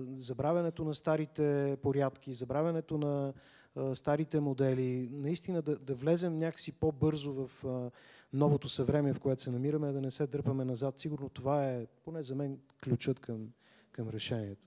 [0.06, 3.32] забравянето на старите порядки, забравянето на
[3.94, 7.50] старите модели, наистина да, да влезем някакси по-бързо в
[8.32, 10.98] новото съвремие, в което се намираме, да не се дърпаме назад.
[10.98, 13.48] Сигурно това е, поне за мен, ключът към,
[13.92, 14.66] към решението.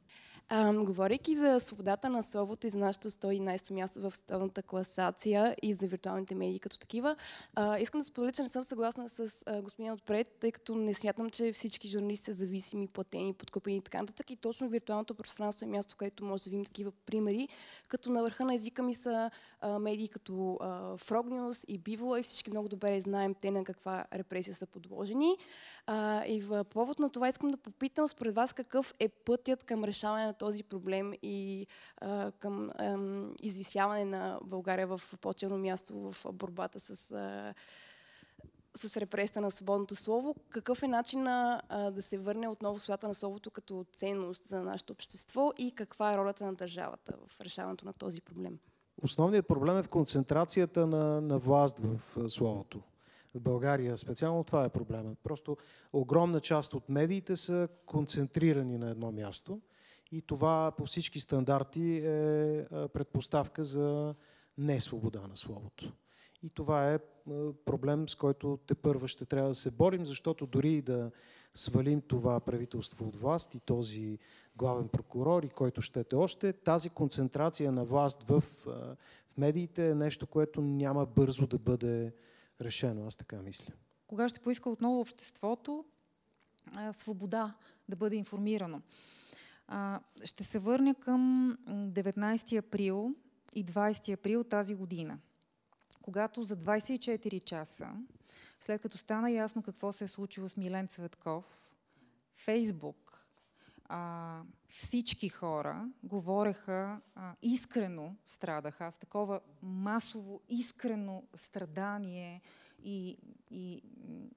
[0.51, 5.73] А, говорейки за свободата на словото и за нашето 111 място в световната класация и
[5.73, 7.15] за виртуалните медии като такива,
[7.55, 10.93] а, искам да споделя, че не съм съгласна с а, господин отпред, тъй като не
[10.93, 14.29] смятам, че всички журналисти са зависими, платени, подкупени и така нататък.
[14.31, 17.47] И точно виртуалното пространство е място, където може да видим такива примери,
[17.87, 19.31] като на върха на езика ми са
[19.61, 23.63] а, медии като а, Frog News и Bivola и всички много добре знаем те на
[23.63, 25.37] каква репресия са подложени.
[25.85, 29.83] А, и в повод на това искам да попитам според вас какъв е пътят към
[29.83, 31.67] решаване на този проблем и
[31.97, 32.97] а, към а,
[33.41, 37.53] извисяване на България в по-челно място в борбата с, а,
[38.77, 40.35] с репресията на свободното слово.
[40.49, 41.61] Какъв е начин а,
[41.91, 46.17] да се върне отново свята на словото като ценност за нашето общество и каква е
[46.17, 48.59] ролята на държавата в решаването на този проблем?
[49.03, 52.81] Основният проблем е в концентрацията на, на власт в словото
[53.35, 55.15] в България специално това е проблема.
[55.23, 55.57] Просто
[55.93, 59.61] огромна част от медиите са концентрирани на едно място
[60.11, 64.15] и това по всички стандарти е предпоставка за
[64.57, 65.93] не свобода на словото.
[66.43, 66.99] И това е
[67.65, 71.11] проблем, с който те първа ще трябва да се борим, защото дори да
[71.53, 74.17] свалим това правителство от власт и този
[74.55, 78.97] главен прокурор и който щете още, тази концентрация на власт в, в
[79.37, 82.13] медиите е нещо, което няма бързо да бъде
[82.61, 83.05] решено.
[83.05, 83.73] Аз така мисля.
[84.07, 85.85] Кога ще поиска отново обществото
[86.93, 87.55] свобода
[87.89, 88.81] да бъде информирано?
[90.23, 93.15] Ще се върня към 19 април
[93.55, 95.19] и 20 април тази година,
[96.01, 97.91] когато за 24 часа,
[98.59, 101.45] след като стана ясно какво се е случило с Милен Цветков,
[102.35, 103.29] Фейсбук,
[103.89, 108.85] а, всички хора говореха а, искрено страдаха.
[108.85, 112.41] Аз такова масово искрено страдание
[112.83, 113.17] и,
[113.51, 113.81] и,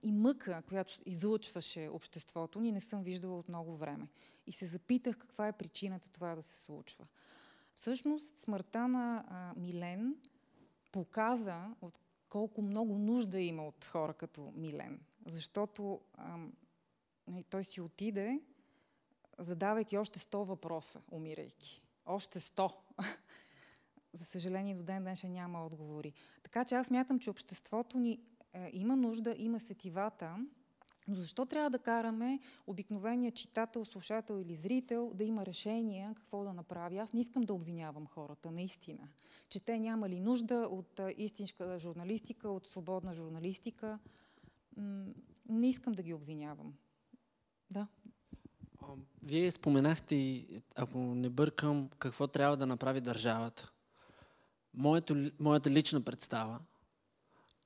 [0.02, 4.08] и мъка, която излъчваше обществото ни, не съм виждала от много време.
[4.46, 7.06] И се запитах каква е причината това да се случва.
[7.74, 10.16] Всъщност смъртта на а, Милен
[10.92, 15.00] показа от колко много нужда има от хора като Милен.
[15.26, 16.38] Защото а,
[17.50, 18.40] той си отиде,
[19.38, 21.82] задавайки още 100 въпроса, умирайки.
[22.06, 22.74] Още 100.
[24.12, 26.12] За съжаление, до ден днешен няма отговори.
[26.42, 28.20] Така че аз мятам, че обществото ни
[28.52, 30.46] е, има нужда, има сетивата,
[31.08, 36.52] но защо трябва да караме обикновения читател, слушател или зрител да има решение какво да
[36.52, 36.98] направи?
[36.98, 39.08] Аз не искам да обвинявам хората, наистина.
[39.48, 43.98] Че те нямали нужда от истинска журналистика, от свободна журналистика.
[45.48, 46.74] Не искам да ги обвинявам.
[47.70, 47.86] Да.
[49.22, 53.72] Вие споменахте, ако не бъркам, какво трябва да направи държавата.
[54.74, 56.60] Моето, моята лична представа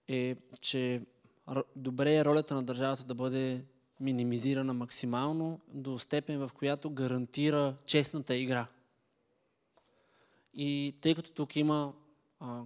[0.09, 1.07] е, че
[1.76, 3.64] добре е ролята на държавата да бъде
[4.01, 8.66] минимизирана максимално до степен, в която гарантира честната игра.
[10.55, 11.92] И тъй като тук има,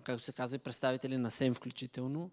[0.03, 2.31] както се казва, представители на СЕМ включително,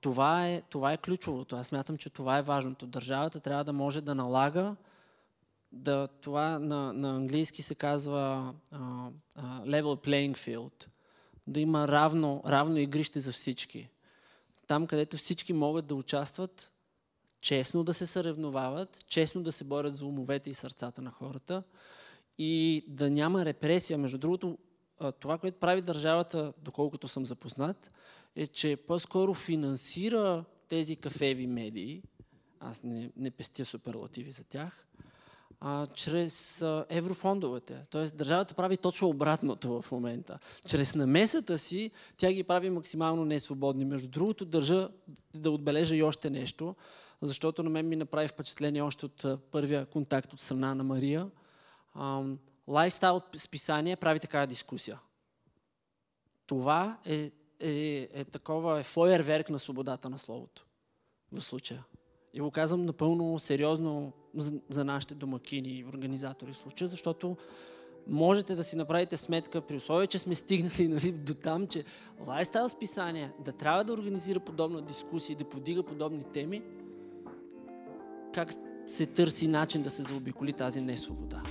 [0.00, 1.56] това е, това е ключовото.
[1.56, 2.86] Аз мятам, че това е важното.
[2.86, 4.76] Държавата трябва да може да налага
[5.72, 10.88] да, това на, на английски се казва uh, uh, level playing field.
[11.46, 13.88] Да има равно, равно игрище за всички
[14.66, 16.72] там, където всички могат да участват,
[17.40, 21.62] честно да се съревновават, честно да се борят за умовете и сърцата на хората
[22.38, 23.98] и да няма репресия.
[23.98, 24.58] Между другото,
[25.20, 27.94] това, което прави държавата, доколкото съм запознат,
[28.36, 32.02] е, че по-скоро финансира тези кафеви медии,
[32.60, 34.83] аз не, не пестя суперлативи за тях,
[35.66, 37.86] а, чрез а, еврофондовете.
[37.90, 40.38] Тоест държавата прави точно обратното в момента.
[40.68, 43.84] Чрез намесата си тя ги прави максимално несвободни.
[43.84, 44.88] Между другото държа
[45.34, 46.74] да отбележа и още нещо,
[47.22, 51.30] защото на мен ми направи впечатление още от първия контакт от страна на Мария.
[52.68, 55.00] лайфстайл списание прави такава дискусия.
[56.46, 60.66] Това е, е, е такова е фойерверк на свободата на словото
[61.32, 61.84] в случая.
[62.32, 64.12] И го казвам напълно сериозно
[64.68, 67.36] за, нашите домакини и организатори в случая, защото
[68.06, 71.84] можете да си направите сметка при условие, че сме стигнали нали, до там, че
[72.26, 76.62] лайфстайл списание да трябва да организира подобна дискусия да повдига подобни теми,
[78.34, 78.52] как
[78.86, 81.42] се търси начин да се заобиколи тази несвобода.